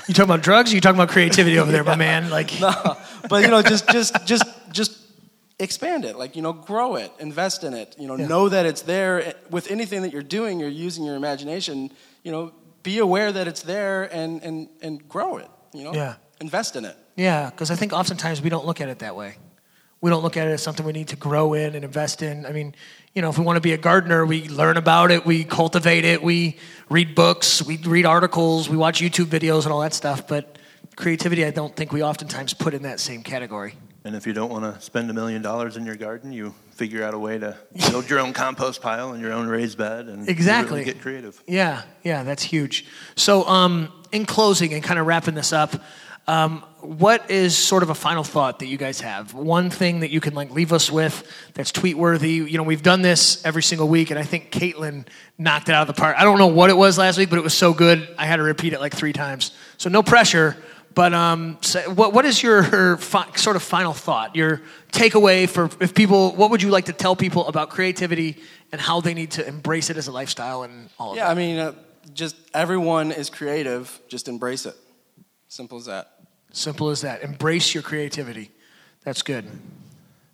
you 0.09 0.15
talking 0.15 0.25
about 0.31 0.43
drugs? 0.43 0.73
Or 0.73 0.75
you 0.75 0.81
talking 0.81 0.97
about 1.01 1.09
creativity 1.11 1.59
over 1.61 1.71
there, 1.71 1.85
my 1.85 1.95
man? 2.09 2.29
Like, 2.31 2.61
no 2.61 2.73
but 3.29 3.43
you 3.45 3.49
know 3.49 3.63
just 3.63 3.89
just 3.89 4.15
just 4.27 4.45
just 4.73 5.04
expand 5.59 6.05
it 6.05 6.17
like 6.17 6.35
you 6.35 6.43
know 6.43 6.53
grow 6.53 6.97
it 6.97 7.13
invest 7.21 7.63
in 7.63 7.75
it 7.75 7.95
you 7.99 8.09
know 8.09 8.17
Yeah. 8.17 8.27
know 8.27 8.49
that 8.49 8.67
it's 8.67 8.83
there 8.83 9.23
eh, 9.29 9.33
with 9.51 9.71
anything 9.71 10.03
that 10.03 10.13
you're 10.13 10.23
doing 10.39 10.59
you're 10.59 10.69
using 10.69 11.05
your 11.05 11.15
imagination 11.15 11.91
you 12.25 12.33
know 12.33 12.53
be 12.83 12.99
aware 12.99 13.31
that 13.31 13.47
it's 13.47 13.63
there 13.63 14.03
and 14.13 14.43
and 14.43 14.69
and 14.83 15.09
grow 15.09 15.37
it 15.37 15.49
you 15.73 15.85
know 15.85 15.95
Yeah. 15.95 16.15
invest 16.41 16.75
in 16.77 16.85
it 16.85 16.97
Yeah, 17.17 17.51
because 17.51 17.71
I 17.71 17.77
think 17.77 17.93
oftentimes 17.93 18.43
we 18.43 18.51
don't 18.51 18.67
look 18.67 18.81
at 18.81 18.89
it 18.89 18.99
that 18.99 19.15
way. 19.15 19.37
We 20.01 20.11
don't 20.11 20.23
look 20.25 20.37
at 20.37 20.49
it 20.49 20.51
as 20.51 20.63
something 20.63 20.85
we 20.85 20.93
need 20.93 21.09
to 21.09 21.17
grow 21.17 21.55
in 21.55 21.75
and 21.77 21.85
invest 21.85 22.21
in. 22.23 22.45
I 22.45 22.51
mean, 22.53 22.75
you 23.15 23.23
know, 23.23 23.31
if 23.31 23.39
we 23.39 23.45
want 23.45 23.57
to 23.57 23.61
be 23.63 23.73
a 23.73 23.79
gardener, 23.79 24.27
we 24.27 24.49
learn 24.49 24.77
about 24.77 25.11
it, 25.13 25.25
we 25.25 25.45
cultivate 25.45 26.05
it, 26.05 26.23
we 26.23 26.57
read 26.91 27.15
books, 27.15 27.63
we 27.63 27.77
read 27.79 28.05
articles, 28.05 28.69
we 28.69 28.77
watch 28.77 29.01
YouTube 29.01 29.27
videos 29.31 29.63
and 29.65 29.73
all 29.73 29.81
that 29.81 29.95
stuff. 29.95 30.27
But 30.27 30.59
creativity, 30.97 31.45
I 31.47 31.53
don't 31.53 31.75
think 31.75 31.93
we 31.93 32.03
oftentimes 32.03 32.53
put 32.53 32.75
in 32.75 32.83
that 32.83 32.99
same 33.01 33.23
category. 33.23 33.75
And 34.07 34.15
if 34.15 34.27
you 34.27 34.35
don't 34.35 34.51
want 34.51 34.65
to 34.65 34.79
spend 34.83 35.09
a 35.09 35.15
million 35.15 35.41
dollars 35.41 35.79
in 35.79 35.87
your 35.87 35.97
garden, 35.97 36.31
you 36.31 36.55
figure 36.73 37.03
out 37.03 37.15
a 37.15 37.19
way 37.19 37.39
to 37.39 37.57
build 37.91 38.11
your 38.11 38.21
own 38.21 38.35
compost 38.35 38.83
pile 38.83 39.13
and 39.13 39.23
your 39.23 39.33
own 39.33 39.49
raised 39.49 39.79
bed 39.79 40.09
and 40.09 40.29
exactly 40.29 40.81
really 40.81 40.85
get 40.85 41.01
creative. 41.01 41.43
Yeah, 41.47 41.83
yeah, 42.03 42.23
that's 42.23 42.43
huge. 42.43 42.85
So, 43.17 43.49
um, 43.49 43.91
in 44.13 44.27
closing 44.27 44.75
and 44.75 44.83
kind 44.83 45.01
of 45.01 45.07
wrapping 45.07 45.35
this 45.35 45.55
up, 45.55 45.75
um, 46.27 46.65
what 46.81 47.31
is 47.31 47.57
sort 47.57 47.83
of 47.83 47.91
a 47.91 47.95
final 47.95 48.25
thought 48.25 48.59
that 48.59 48.67
you 48.67 48.77
guys 48.77 49.01
have? 49.01 49.33
One 49.33 49.71
thing 49.71 50.01
that 50.01 50.11
you 50.11 50.21
can 50.21 50.35
like 50.35 50.51
leave 50.51 50.73
us 50.73 50.91
with 50.91 51.27
that's 51.55 51.73
tweet 51.73 51.97
worthy. 51.97 52.33
You 52.33 52.59
know, 52.59 52.63
we've 52.63 52.83
done 52.83 53.01
this 53.01 53.45
every 53.45 53.63
single 53.63 53.89
week, 53.89 54.11
and 54.11 54.19
I 54.19 54.23
think 54.23 54.51
Caitlin 54.51 55.07
knocked 55.39 55.71
it 55.71 55.75
out 55.75 55.89
of 55.89 55.95
the 55.95 55.99
park. 56.01 56.17
I 56.19 56.25
don't 56.25 56.39
know 56.39 56.47
what 56.47 56.69
it 56.69 56.77
was 56.77 56.99
last 56.99 57.17
week, 57.17 57.31
but 57.31 57.39
it 57.39 57.43
was 57.43 57.55
so 57.55 57.73
good 57.73 58.07
I 58.19 58.27
had 58.27 58.37
to 58.37 58.43
repeat 58.43 58.75
it 58.75 58.81
like 58.81 58.95
three 58.95 59.15
times. 59.15 59.53
So 59.79 59.89
no 59.89 60.03
pressure. 60.03 60.57
But 60.95 61.13
um, 61.13 61.59
so 61.61 61.81
what, 61.93 62.13
what 62.13 62.25
is 62.25 62.43
your 62.43 62.97
fi- 62.99 63.33
sort 63.35 63.57
of 63.57 63.63
final 63.63 63.93
thought, 63.93 64.37
your 64.37 64.63
takeaway 64.93 65.49
for 65.49 65.69
if 65.81 65.95
people? 65.95 66.33
What 66.37 66.51
would 66.51 66.63
you 66.63 66.71
like 66.71 66.85
to 66.87 66.93
tell 66.93 67.17
people 67.17 67.47
about 67.49 67.71
creativity 67.71 68.37
and 68.71 68.81
how 68.81 69.01
they 69.01 69.13
need 69.15 69.33
to 69.33 69.47
embrace 69.47 69.91
it 69.91 69.97
as 69.97 70.07
a 70.07 70.13
lifestyle 70.13 70.63
and 70.63 70.89
all 70.99 71.11
of 71.13 71.17
Yeah, 71.17 71.25
that? 71.25 71.31
I 71.33 71.35
mean, 71.35 71.59
uh, 71.59 71.73
just 72.13 72.37
everyone 72.55 73.11
is 73.11 73.29
creative. 73.29 74.01
Just 74.09 74.29
embrace 74.29 74.67
it. 74.67 74.77
Simple 75.49 75.79
as 75.79 75.87
that. 75.87 76.11
Simple 76.53 76.91
as 76.91 77.01
that. 77.01 77.23
Embrace 77.23 77.75
your 77.75 77.83
creativity. 77.83 78.51
That's 79.03 79.23
good. 79.23 79.47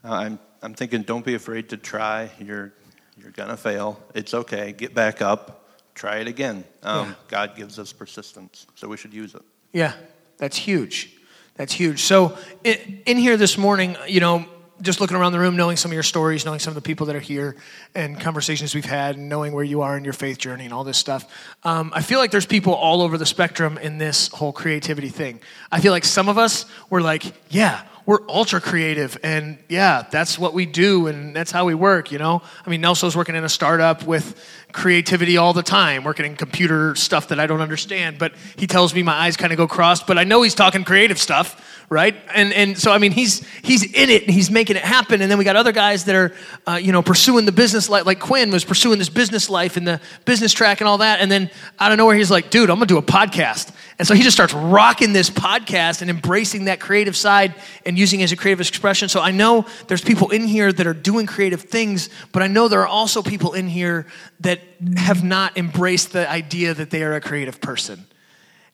Uh, 0.04 0.12
I'm, 0.12 0.38
I'm 0.62 0.74
thinking 0.74 1.02
don't 1.02 1.24
be 1.24 1.34
afraid 1.34 1.70
to 1.70 1.76
try. 1.78 2.30
You're, 2.38 2.72
you're 3.16 3.30
going 3.32 3.48
to 3.48 3.56
fail. 3.56 3.98
It's 4.14 4.34
okay. 4.34 4.72
Get 4.72 4.94
back 4.94 5.22
up. 5.22 5.68
Try 5.94 6.18
it 6.18 6.28
again. 6.28 6.64
Um, 6.82 7.08
Yeah. 7.08 7.14
God 7.28 7.56
gives 7.56 7.78
us 7.78 7.92
persistence, 7.92 8.66
so 8.74 8.88
we 8.88 8.96
should 8.98 9.12
use 9.14 9.34
it. 9.34 9.42
Yeah, 9.72 9.92
that's 10.40 10.56
huge. 10.56 11.14
That's 11.56 11.72
huge. 11.74 12.02
So, 12.02 12.38
in, 12.64 13.18
here 13.18 13.36
this 13.36 13.58
morning, 13.58 13.94
you 14.08 14.20
know, 14.20 14.46
just 14.80 14.98
looking 14.98 15.18
around 15.18 15.32
the 15.32 15.38
room, 15.38 15.54
knowing 15.54 15.76
some 15.76 15.90
of 15.90 15.92
your 15.92 16.02
stories, 16.02 16.46
knowing 16.46 16.58
some 16.58 16.70
of 16.70 16.74
the 16.74 16.80
people 16.80 17.04
that 17.06 17.16
are 17.16 17.20
here, 17.20 17.56
and 17.94 18.18
conversations 18.18 18.74
we've 18.74 18.86
had, 18.86 19.18
and 19.18 19.28
knowing 19.28 19.52
where 19.52 19.62
you 19.62 19.82
are 19.82 19.98
in 19.98 20.02
your 20.02 20.14
faith 20.14 20.38
journey 20.38 20.64
and 20.64 20.72
all 20.72 20.82
this 20.82 20.96
stuff, 20.96 21.30
um, 21.62 21.92
I 21.94 22.00
feel 22.00 22.18
like 22.18 22.30
there's 22.30 22.46
people 22.46 22.72
all 22.72 23.02
over 23.02 23.18
the 23.18 23.26
spectrum 23.26 23.76
in 23.76 23.98
this 23.98 24.28
whole 24.28 24.54
creativity 24.54 25.10
thing. 25.10 25.40
I 25.70 25.80
feel 25.80 25.92
like 25.92 26.06
some 26.06 26.30
of 26.30 26.38
us 26.38 26.64
were 26.88 27.02
like, 27.02 27.24
yeah, 27.50 27.82
we're 28.06 28.26
ultra 28.26 28.62
creative, 28.62 29.18
and 29.22 29.58
yeah, 29.68 30.06
that's 30.10 30.38
what 30.38 30.54
we 30.54 30.64
do, 30.64 31.08
and 31.08 31.36
that's 31.36 31.50
how 31.50 31.66
we 31.66 31.74
work, 31.74 32.10
you 32.10 32.18
know? 32.18 32.40
I 32.64 32.70
mean, 32.70 32.80
Nelson's 32.80 33.14
working 33.14 33.34
in 33.34 33.44
a 33.44 33.48
startup 33.50 34.04
with 34.04 34.42
creativity 34.72 35.36
all 35.36 35.52
the 35.52 35.62
time, 35.62 36.04
working 36.04 36.26
in 36.26 36.36
computer 36.36 36.94
stuff 36.94 37.28
that 37.28 37.40
I 37.40 37.46
don't 37.46 37.60
understand, 37.60 38.18
but 38.18 38.32
he 38.56 38.66
tells 38.66 38.94
me 38.94 39.02
my 39.02 39.14
eyes 39.14 39.36
kind 39.36 39.52
of 39.52 39.56
go 39.56 39.66
crossed, 39.66 40.06
but 40.06 40.18
I 40.18 40.24
know 40.24 40.42
he's 40.42 40.54
talking 40.54 40.84
creative 40.84 41.18
stuff, 41.18 41.84
right? 41.90 42.14
And, 42.32 42.52
and 42.52 42.78
so, 42.78 42.92
I 42.92 42.98
mean, 42.98 43.10
he's, 43.10 43.46
he's 43.62 43.82
in 43.82 44.10
it 44.10 44.22
and 44.22 44.30
he's 44.30 44.48
making 44.48 44.76
it 44.76 44.82
happen. 44.82 45.20
And 45.20 45.30
then 45.30 45.38
we 45.38 45.44
got 45.44 45.56
other 45.56 45.72
guys 45.72 46.04
that 46.04 46.14
are, 46.14 46.32
uh, 46.66 46.76
you 46.76 46.92
know, 46.92 47.02
pursuing 47.02 47.46
the 47.46 47.52
business 47.52 47.88
life, 47.88 48.06
like 48.06 48.20
Quinn 48.20 48.52
was 48.52 48.64
pursuing 48.64 48.98
this 48.98 49.08
business 49.08 49.50
life 49.50 49.76
and 49.76 49.86
the 49.86 50.00
business 50.24 50.52
track 50.52 50.80
and 50.80 50.88
all 50.88 50.98
that. 50.98 51.20
And 51.20 51.30
then 51.30 51.50
out 51.80 51.90
of 51.90 51.98
nowhere, 51.98 52.14
he's 52.14 52.30
like, 52.30 52.50
dude, 52.50 52.70
I'm 52.70 52.76
gonna 52.76 52.86
do 52.86 52.98
a 52.98 53.02
podcast. 53.02 53.74
And 53.98 54.06
so 54.06 54.14
he 54.14 54.22
just 54.22 54.36
starts 54.36 54.54
rocking 54.54 55.12
this 55.12 55.28
podcast 55.28 56.00
and 56.00 56.08
embracing 56.10 56.66
that 56.66 56.80
creative 56.80 57.16
side 57.16 57.54
and 57.84 57.98
using 57.98 58.20
it 58.20 58.24
as 58.24 58.32
a 58.32 58.36
creative 58.36 58.60
expression. 58.60 59.08
So 59.08 59.20
I 59.20 59.32
know 59.32 59.66
there's 59.88 60.00
people 60.00 60.30
in 60.30 60.46
here 60.46 60.72
that 60.72 60.86
are 60.86 60.94
doing 60.94 61.26
creative 61.26 61.62
things, 61.62 62.08
but 62.32 62.42
I 62.42 62.46
know 62.46 62.68
there 62.68 62.80
are 62.80 62.86
also 62.86 63.20
people 63.20 63.52
in 63.52 63.68
here 63.68 64.06
that 64.40 64.59
have 64.96 65.22
not 65.22 65.56
embraced 65.56 66.12
the 66.12 66.28
idea 66.28 66.74
that 66.74 66.90
they 66.90 67.02
are 67.02 67.14
a 67.14 67.20
creative 67.20 67.60
person. 67.60 68.06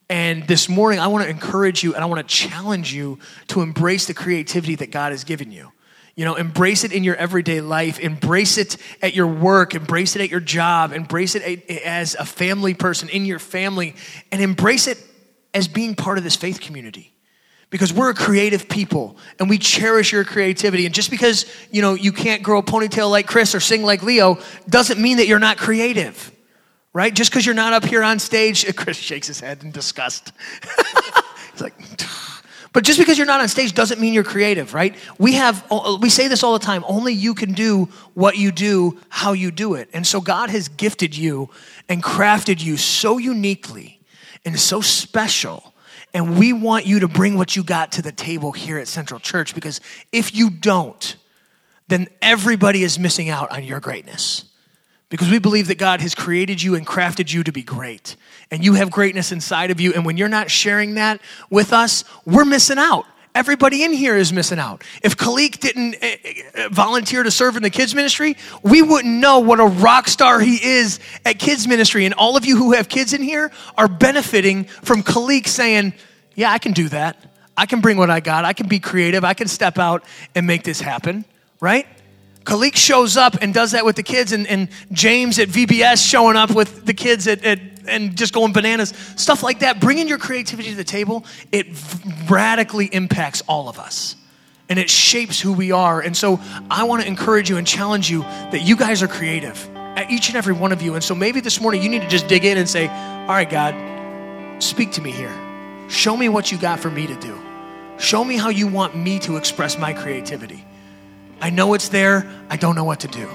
And 0.09 0.46
this 0.46 0.68
morning, 0.68 1.01
I 1.01 1.09
want 1.09 1.25
to 1.25 1.31
encourage 1.31 1.83
you 1.83 1.94
and 1.94 2.03
I 2.03 2.07
want 2.07 2.27
to 2.27 2.35
challenge 2.35 2.92
you 2.92 3.18
to 3.49 3.62
embrace 3.62 4.07
the 4.07 4.14
creativity 4.14 4.77
that 4.77 4.92
God 4.92 5.12
has 5.12 5.25
given 5.25 5.51
you. 5.51 5.72
You 6.14 6.25
know, 6.25 6.37
embrace 6.37 6.85
it 6.85 6.92
in 6.92 7.05
your 7.05 7.16
everyday 7.16 7.61
life, 7.61 7.99
embrace 7.99 8.57
it 8.57 8.77
at 9.03 9.14
your 9.14 9.27
work, 9.27 9.75
embrace 9.75 10.16
it 10.16 10.22
at 10.22 10.31
your 10.31 10.40
job, 10.40 10.92
embrace 10.92 11.35
it 11.35 11.68
as 11.68 12.14
a 12.14 12.25
family 12.25 12.72
person 12.72 13.09
in 13.09 13.27
your 13.27 13.38
family, 13.38 13.96
and 14.33 14.40
embrace 14.40 14.87
it 14.87 14.99
as 15.53 15.68
being 15.68 15.94
part 15.94 16.16
of 16.16 16.25
this 16.25 16.37
faith 16.37 16.61
community 16.61 17.15
because 17.77 17.93
we're 17.93 18.09
a 18.09 18.15
creative 18.15 18.71
people 18.71 19.19
and 19.39 19.51
we 19.51 19.59
cherish 19.59 20.11
your 20.11 20.25
creativity. 20.25 20.87
And 20.87 20.95
just 20.95 21.11
because 21.11 21.45
you 21.71 21.83
know 21.83 21.93
you 21.93 22.11
can't 22.11 22.43
grow 22.43 22.59
a 22.59 22.62
ponytail 22.62 23.11
like 23.11 23.27
chris 23.27 23.55
or 23.55 23.61
sing 23.61 23.83
like 23.83 24.03
leo 24.03 24.39
doesn't 24.69 24.99
mean 24.99 25.19
that 25.19 25.27
you're 25.27 25.39
not 25.39 25.59
creative 25.59 26.33
right? 26.95 27.12
Just 27.12 27.31
because 27.31 27.45
you're 27.45 27.55
not 27.55 27.75
up 27.75 27.85
here 27.85 28.03
on 28.03 28.19
stage 28.19 28.75
chris 28.77 28.97
shakes 28.97 29.27
his 29.27 29.39
head 29.39 29.62
in 29.62 29.71
disgust. 29.71 30.33
He's 31.53 31.61
like 31.61 31.75
but 32.73 32.85
just 32.85 32.99
because 32.99 33.17
you're 33.17 33.27
not 33.27 33.41
on 33.41 33.49
stage 33.49 33.73
doesn't 33.75 34.01
mean 34.01 34.15
you're 34.15 34.25
creative 34.25 34.73
right? 34.73 34.97
We 35.19 35.35
have 35.35 35.62
we 36.01 36.09
say 36.09 36.29
this 36.29 36.43
all 36.43 36.55
the 36.55 36.65
time 36.65 36.83
only 36.89 37.12
you 37.12 37.35
can 37.35 37.53
do 37.53 37.91
what 38.15 38.39
you 38.39 38.51
do 38.53 38.99
how 39.11 39.35
you 39.35 39.51
do 39.51 39.75
it. 39.75 39.91
And 39.93 40.07
so 40.07 40.23
god 40.23 40.49
has 40.49 40.69
gifted 40.69 41.15
you 41.15 41.51
and 41.91 42.03
crafted 42.03 42.65
you 42.65 42.79
so 42.79 43.19
uniquely 43.19 44.01
and 44.47 44.59
so 44.59 44.81
special 44.81 45.75
and 46.16 46.38
we 46.38 46.55
want 46.55 46.87
you 46.87 47.00
to 47.00 47.09
bring 47.09 47.37
what 47.37 47.57
you 47.57 47.62
got 47.62 47.92
to 47.92 48.00
the 48.00 48.11
table 48.11 48.50
here 48.50 48.79
at 48.79 48.88
Central 48.88 49.20
Church 49.20 49.55
because 49.55 49.83
if 50.12 50.35
you 50.35 50.48
don't, 50.48 51.14
then 51.88 52.09
everybody 52.22 52.83
is 52.83 52.98
missing 52.98 53.29
out 53.29 53.52
on 53.52 53.62
your 53.64 53.81
greatness. 53.81 54.46
Because 55.11 55.31
we 55.31 55.38
believe 55.38 55.68
that 55.68 55.76
God 55.76 56.00
has 56.00 56.14
created 56.14 56.62
you 56.62 56.74
and 56.74 56.87
crafted 56.87 57.31
you 57.31 57.44
to 57.44 57.52
be 57.52 57.62
great. 57.62 58.16
And 58.50 58.64
you 58.64 58.72
have 58.74 58.90
greatness 58.90 59.31
inside 59.31 59.70
of 59.70 59.79
you. 59.79 59.92
And 59.92 60.07
when 60.07 60.16
you're 60.16 60.31
not 60.31 60.50
sharing 60.50 60.94
that 60.94 61.20
with 61.50 61.74
us, 61.74 62.02
we're 62.24 62.46
missing 62.46 62.79
out. 62.79 63.05
Everybody 63.35 63.85
in 63.85 63.92
here 63.92 64.16
is 64.16 64.33
missing 64.33 64.59
out. 64.59 64.83
If 65.02 65.18
Khalik 65.18 65.61
didn't 65.61 65.96
eh, 66.00 66.16
eh, 66.55 66.68
volunteer 66.70 67.24
to 67.24 67.31
serve 67.31 67.59
in 67.59 67.62
the 67.62 67.68
kids 67.68 67.94
ministry, 67.94 68.38
we 68.62 68.81
wouldn't 68.81 69.12
know 69.12 69.40
what 69.40 69.61
a 69.61 69.66
rock 69.66 70.09
star 70.09 70.40
he 70.40 70.57
is 70.64 70.98
at 71.26 71.38
kids 71.38 71.68
ministry. 71.68 72.07
And 72.07 72.14
all 72.14 72.38
of 72.38 72.46
you 72.46 72.57
who 72.57 72.72
have 72.72 72.88
kids 72.88 73.12
in 73.12 73.20
here 73.20 73.52
are 73.76 73.88
benefiting 73.88 74.64
from 74.64 75.02
Khalik 75.02 75.46
saying, 75.48 75.92
Yeah, 76.37 76.53
I 76.53 76.59
can 76.59 76.72
do 76.72 76.88
that. 76.90 77.16
I 77.57 77.66
can 77.66 77.81
bring 77.81 77.96
what 77.96 78.11
I 78.11 78.20
got. 78.20 78.44
I 78.44 78.53
can 78.53 78.68
be 78.68 78.79
creative. 78.79 79.25
I 79.25 79.35
can 79.35 79.49
step 79.49 79.79
out 79.79 80.05
and 80.35 80.46
make 80.46 80.62
this 80.62 80.81
happen, 80.81 81.25
right? 81.61 81.87
Khalik 82.44 82.77
shows 82.77 83.16
up 83.16 83.38
and 83.42 83.53
does 83.53 83.72
that 83.72 83.85
with 83.85 83.96
the 83.96 84.05
kids, 84.05 84.31
and, 84.31 84.46
and 84.46 84.68
James 84.92 85.38
at 85.40 85.49
VBS 85.49 86.09
showing 86.09 86.37
up 86.37 86.55
with 86.55 86.85
the 86.85 86.94
kids 86.94 87.27
at, 87.27 87.44
at, 87.44 87.59
and 87.88 88.16
just 88.16 88.33
going 88.33 88.53
bananas. 88.53 88.90
Stuff 89.16 89.42
like 89.42 89.61
that. 89.61 89.81
Bringing 89.81 90.07
your 90.07 90.18
creativity 90.18 90.70
to 90.70 90.77
the 90.77 90.85
table, 90.85 91.25
it 91.51 91.66
radically 92.29 92.87
impacts 92.87 93.42
all 93.49 93.68
of 93.68 93.81
us. 93.81 94.14
And 94.68 94.79
it 94.79 94.90
shapes 94.90 95.40
who 95.40 95.53
we 95.53 95.72
are. 95.72 96.01
And 96.01 96.16
so 96.16 96.40
I 96.70 96.85
want 96.85 97.03
to 97.03 97.09
encourage 97.09 97.49
you 97.49 97.57
and 97.57 97.66
challenge 97.66 98.11
you 98.11 98.20
that 98.22 98.61
you 98.62 98.77
guys 98.77 99.03
are 99.03 99.09
creative, 99.09 99.68
at 99.75 100.11
each 100.11 100.29
and 100.29 100.37
every 100.37 100.55
one 100.55 100.72
of 100.72 100.83
you. 100.83 100.94
And 100.94 101.03
so 101.03 101.14
maybe 101.14 101.40
this 101.40 101.61
morning 101.61 101.83
you 101.83 101.88
need 101.88 102.03
to 102.03 102.09
just 102.09 102.29
dig 102.29 102.44
in 102.44 102.59
and 102.59 102.68
say, 102.68 102.87
All 102.88 103.29
right, 103.29 103.49
God, 103.49 104.62
speak 104.62 104.92
to 104.92 105.01
me 105.01 105.11
here. 105.11 105.46
Show 105.88 106.16
me 106.16 106.29
what 106.29 106.51
you 106.51 106.59
got 106.59 106.81
for 106.81 106.90
me 106.90 107.07
to 107.07 107.14
do. 107.16 107.38
Show 107.99 108.25
me 108.25 108.37
how 108.37 108.49
you 108.49 108.66
want 108.66 108.96
me 108.96 109.18
to 109.20 109.37
express 109.37 109.79
my 109.79 109.92
creativity. 109.92 110.64
I 111.40 111.51
know 111.51 111.75
it's 111.75 111.88
there, 111.88 112.31
I 112.51 112.57
don't 112.57 112.75
know 112.75 112.85
what 112.85 113.01
to 113.01 113.09
do. 113.09 113.29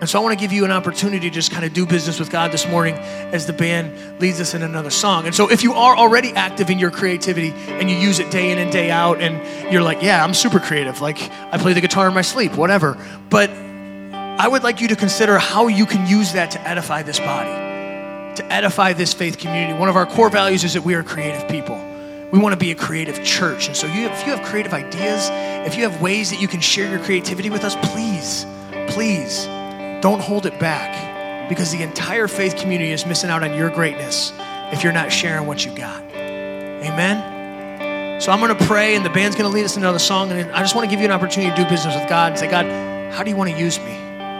And 0.00 0.08
so 0.08 0.18
I 0.18 0.22
want 0.22 0.38
to 0.38 0.42
give 0.42 0.50
you 0.50 0.64
an 0.64 0.70
opportunity 0.70 1.28
to 1.28 1.34
just 1.34 1.50
kind 1.50 1.62
of 1.62 1.74
do 1.74 1.84
business 1.84 2.18
with 2.18 2.30
God 2.30 2.52
this 2.52 2.66
morning 2.66 2.94
as 2.94 3.46
the 3.46 3.52
band 3.52 4.18
leads 4.18 4.40
us 4.40 4.54
in 4.54 4.62
another 4.62 4.88
song. 4.88 5.26
And 5.26 5.34
so 5.34 5.50
if 5.50 5.62
you 5.62 5.74
are 5.74 5.94
already 5.94 6.30
active 6.30 6.70
in 6.70 6.78
your 6.78 6.90
creativity 6.90 7.50
and 7.50 7.90
you 7.90 7.96
use 7.96 8.18
it 8.18 8.30
day 8.30 8.50
in 8.50 8.56
and 8.56 8.72
day 8.72 8.90
out, 8.90 9.20
and 9.20 9.70
you're 9.70 9.82
like, 9.82 10.02
yeah, 10.02 10.24
I'm 10.24 10.32
super 10.32 10.58
creative, 10.58 11.02
like 11.02 11.20
I 11.52 11.58
play 11.58 11.74
the 11.74 11.82
guitar 11.82 12.08
in 12.08 12.14
my 12.14 12.22
sleep, 12.22 12.54
whatever. 12.54 12.96
But 13.28 13.50
I 13.50 14.48
would 14.48 14.62
like 14.62 14.80
you 14.80 14.88
to 14.88 14.96
consider 14.96 15.38
how 15.38 15.66
you 15.66 15.84
can 15.84 16.06
use 16.06 16.32
that 16.32 16.52
to 16.52 16.60
edify 16.66 17.02
this 17.02 17.18
body, 17.18 17.50
to 18.36 18.46
edify 18.50 18.94
this 18.94 19.12
faith 19.12 19.36
community. 19.36 19.78
One 19.78 19.90
of 19.90 19.96
our 19.96 20.06
core 20.06 20.30
values 20.30 20.64
is 20.64 20.72
that 20.72 20.82
we 20.82 20.94
are 20.94 21.02
creative 21.02 21.46
people. 21.46 21.76
We 22.32 22.38
want 22.38 22.52
to 22.52 22.58
be 22.58 22.70
a 22.70 22.76
creative 22.76 23.22
church. 23.24 23.66
And 23.66 23.76
so 23.76 23.88
you, 23.88 24.06
if 24.06 24.24
you 24.24 24.32
have 24.32 24.44
creative 24.44 24.72
ideas, 24.72 25.28
if 25.66 25.76
you 25.76 25.88
have 25.88 26.00
ways 26.00 26.30
that 26.30 26.40
you 26.40 26.46
can 26.46 26.60
share 26.60 26.88
your 26.88 27.00
creativity 27.00 27.50
with 27.50 27.64
us, 27.64 27.74
please, 27.92 28.46
please 28.88 29.46
don't 30.00 30.20
hold 30.20 30.46
it 30.46 30.58
back 30.60 31.48
because 31.48 31.72
the 31.72 31.82
entire 31.82 32.28
faith 32.28 32.56
community 32.56 32.92
is 32.92 33.04
missing 33.04 33.30
out 33.30 33.42
on 33.42 33.54
your 33.54 33.68
greatness 33.68 34.32
if 34.72 34.84
you're 34.84 34.92
not 34.92 35.12
sharing 35.12 35.46
what 35.46 35.64
you 35.64 35.74
got. 35.74 36.02
Amen? 36.14 38.20
So 38.20 38.30
I'm 38.30 38.38
going 38.38 38.56
to 38.56 38.64
pray 38.64 38.94
and 38.94 39.04
the 39.04 39.10
band's 39.10 39.34
going 39.34 39.50
to 39.50 39.54
lead 39.54 39.64
us 39.64 39.74
into 39.74 39.88
another 39.88 39.98
song. 39.98 40.30
And 40.30 40.52
I 40.52 40.60
just 40.60 40.76
want 40.76 40.88
to 40.88 40.90
give 40.90 41.00
you 41.00 41.06
an 41.06 41.12
opportunity 41.12 41.50
to 41.50 41.64
do 41.64 41.68
business 41.68 41.96
with 41.96 42.08
God 42.08 42.32
and 42.32 42.38
say, 42.38 42.48
God, 42.48 42.66
how 43.12 43.24
do 43.24 43.30
you 43.30 43.36
want 43.36 43.50
to 43.50 43.58
use 43.58 43.78
me? 43.80 43.92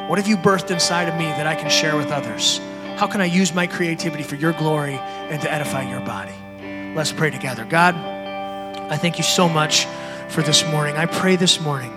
What 0.06 0.18
have 0.18 0.28
you 0.28 0.36
birthed 0.36 0.70
inside 0.70 1.08
of 1.08 1.16
me 1.16 1.24
that 1.24 1.46
I 1.46 1.56
can 1.56 1.70
share 1.70 1.96
with 1.96 2.12
others? 2.12 2.58
How 2.96 3.06
can 3.06 3.20
I 3.20 3.24
use 3.24 3.52
my 3.52 3.66
creativity 3.66 4.22
for 4.22 4.36
your 4.36 4.52
glory 4.52 4.94
and 4.94 5.42
to 5.42 5.52
edify 5.52 5.88
your 5.90 6.00
body? 6.00 6.34
Let's 6.94 7.12
pray 7.12 7.30
together. 7.30 7.64
God, 7.64 7.94
I 7.94 8.96
thank 8.96 9.18
you 9.18 9.24
so 9.24 9.48
much 9.48 9.86
for 10.28 10.42
this 10.42 10.66
morning. 10.66 10.96
I 10.96 11.06
pray 11.06 11.36
this 11.36 11.60
morning 11.60 11.92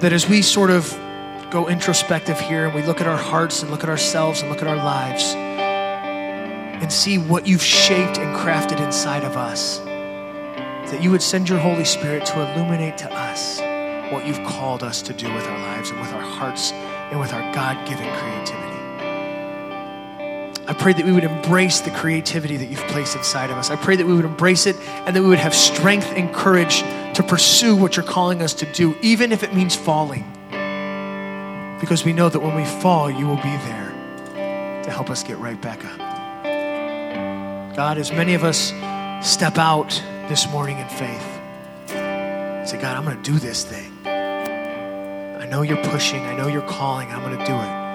that 0.00 0.12
as 0.12 0.28
we 0.28 0.42
sort 0.42 0.70
of 0.70 0.90
go 1.50 1.68
introspective 1.68 2.40
here 2.40 2.66
and 2.66 2.74
we 2.74 2.82
look 2.82 3.00
at 3.00 3.06
our 3.06 3.16
hearts 3.16 3.62
and 3.62 3.70
look 3.70 3.84
at 3.84 3.88
ourselves 3.88 4.40
and 4.40 4.50
look 4.50 4.62
at 4.62 4.66
our 4.66 4.76
lives 4.76 5.32
and 5.34 6.92
see 6.92 7.18
what 7.18 7.46
you've 7.46 7.62
shaped 7.62 8.18
and 8.18 8.36
crafted 8.36 8.80
inside 8.84 9.22
of 9.22 9.36
us, 9.36 9.78
that 9.78 11.00
you 11.00 11.12
would 11.12 11.22
send 11.22 11.48
your 11.48 11.58
Holy 11.58 11.84
Spirit 11.84 12.26
to 12.26 12.34
illuminate 12.40 12.98
to 12.98 13.12
us 13.12 13.60
what 14.12 14.26
you've 14.26 14.44
called 14.44 14.82
us 14.82 15.02
to 15.02 15.12
do 15.12 15.32
with 15.32 15.44
our 15.46 15.58
lives 15.58 15.90
and 15.90 16.00
with 16.00 16.12
our 16.12 16.20
hearts 16.20 16.72
and 16.72 17.20
with 17.20 17.32
our 17.32 17.52
God 17.54 17.86
given 17.88 18.06
creativity. 18.06 18.77
I 20.68 20.74
pray 20.74 20.92
that 20.92 21.06
we 21.06 21.12
would 21.12 21.24
embrace 21.24 21.80
the 21.80 21.90
creativity 21.90 22.58
that 22.58 22.66
you've 22.66 22.86
placed 22.88 23.16
inside 23.16 23.48
of 23.48 23.56
us. 23.56 23.70
I 23.70 23.76
pray 23.76 23.96
that 23.96 24.06
we 24.06 24.12
would 24.12 24.26
embrace 24.26 24.66
it 24.66 24.76
and 24.76 25.16
that 25.16 25.22
we 25.22 25.28
would 25.30 25.38
have 25.38 25.54
strength 25.54 26.12
and 26.14 26.30
courage 26.34 26.80
to 27.14 27.24
pursue 27.26 27.74
what 27.74 27.96
you're 27.96 28.04
calling 28.04 28.42
us 28.42 28.52
to 28.52 28.70
do, 28.72 28.94
even 29.00 29.32
if 29.32 29.42
it 29.42 29.54
means 29.54 29.74
falling. 29.74 30.30
Because 31.80 32.04
we 32.04 32.12
know 32.12 32.28
that 32.28 32.40
when 32.40 32.54
we 32.54 32.66
fall, 32.66 33.10
you 33.10 33.26
will 33.26 33.36
be 33.36 33.56
there 33.64 34.82
to 34.84 34.90
help 34.90 35.08
us 35.08 35.22
get 35.22 35.38
right 35.38 35.58
back 35.58 35.82
up. 35.86 35.96
God, 37.74 37.96
as 37.96 38.12
many 38.12 38.34
of 38.34 38.44
us 38.44 38.74
step 39.26 39.56
out 39.56 39.88
this 40.28 40.46
morning 40.50 40.80
in 40.80 40.88
faith, 40.90 41.26
say, 42.68 42.78
God, 42.78 42.94
I'm 42.94 43.04
going 43.04 43.16
to 43.16 43.22
do 43.22 43.38
this 43.38 43.64
thing. 43.64 43.90
I 44.04 45.46
know 45.46 45.62
you're 45.62 45.82
pushing, 45.84 46.20
I 46.20 46.36
know 46.36 46.46
you're 46.46 46.60
calling, 46.60 47.08
I'm 47.08 47.22
going 47.22 47.38
to 47.38 47.46
do 47.46 47.54
it. 47.54 47.87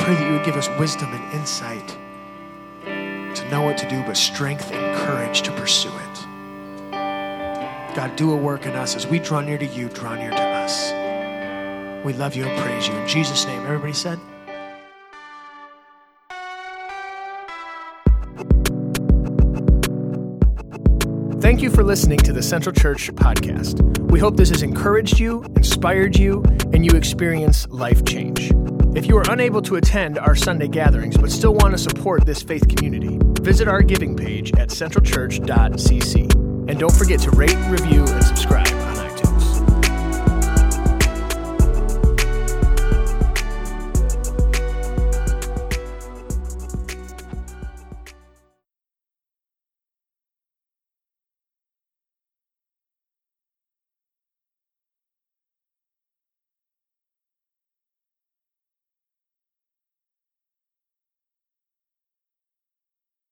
Pray 0.00 0.14
that 0.14 0.26
you 0.26 0.32
would 0.32 0.44
give 0.44 0.56
us 0.56 0.68
wisdom 0.78 1.12
and 1.12 1.34
insight 1.34 1.96
to 2.84 3.48
know 3.50 3.62
what 3.62 3.78
to 3.78 3.88
do, 3.88 4.02
but 4.02 4.16
strength 4.16 4.72
and 4.72 4.98
courage 4.98 5.42
to 5.42 5.52
pursue 5.52 5.88
it. 5.88 6.24
God, 7.94 8.14
do 8.16 8.32
a 8.32 8.36
work 8.36 8.66
in 8.66 8.74
us 8.74 8.94
as 8.96 9.06
we 9.06 9.18
draw 9.18 9.40
near 9.40 9.58
to 9.58 9.66
you, 9.66 9.88
draw 9.88 10.14
near 10.14 10.30
to 10.30 10.36
us. 10.36 10.92
We 12.04 12.12
love 12.12 12.36
you 12.36 12.44
and 12.44 12.62
praise 12.62 12.86
you. 12.86 12.94
In 12.94 13.08
Jesus' 13.08 13.44
name, 13.44 13.60
everybody 13.62 13.92
said, 13.92 14.18
Thank 21.40 21.62
you 21.62 21.70
for 21.70 21.82
listening 21.82 22.18
to 22.18 22.32
the 22.32 22.42
Central 22.42 22.74
Church 22.74 23.10
podcast. 23.14 23.80
We 24.10 24.20
hope 24.20 24.36
this 24.36 24.50
has 24.50 24.62
encouraged 24.62 25.18
you, 25.18 25.42
inspired 25.56 26.16
you, 26.16 26.44
and 26.72 26.84
you 26.84 26.96
experience 26.96 27.66
life 27.68 28.04
change. 28.04 28.52
If 28.94 29.06
you 29.06 29.16
are 29.18 29.24
unable 29.30 29.60
to 29.62 29.76
attend 29.76 30.18
our 30.18 30.34
Sunday 30.34 30.66
gatherings 30.66 31.16
but 31.16 31.30
still 31.30 31.54
want 31.54 31.72
to 31.72 31.78
support 31.78 32.24
this 32.24 32.42
faith 32.42 32.66
community, 32.68 33.18
visit 33.42 33.68
our 33.68 33.82
giving 33.82 34.16
page 34.16 34.52
at 34.58 34.70
centralchurch.cc. 34.70 36.34
And 36.68 36.78
don't 36.78 36.94
forget 36.94 37.20
to 37.20 37.30
rate, 37.32 37.56
review, 37.68 38.04
and 38.06 38.24
subscribe. 38.24 38.67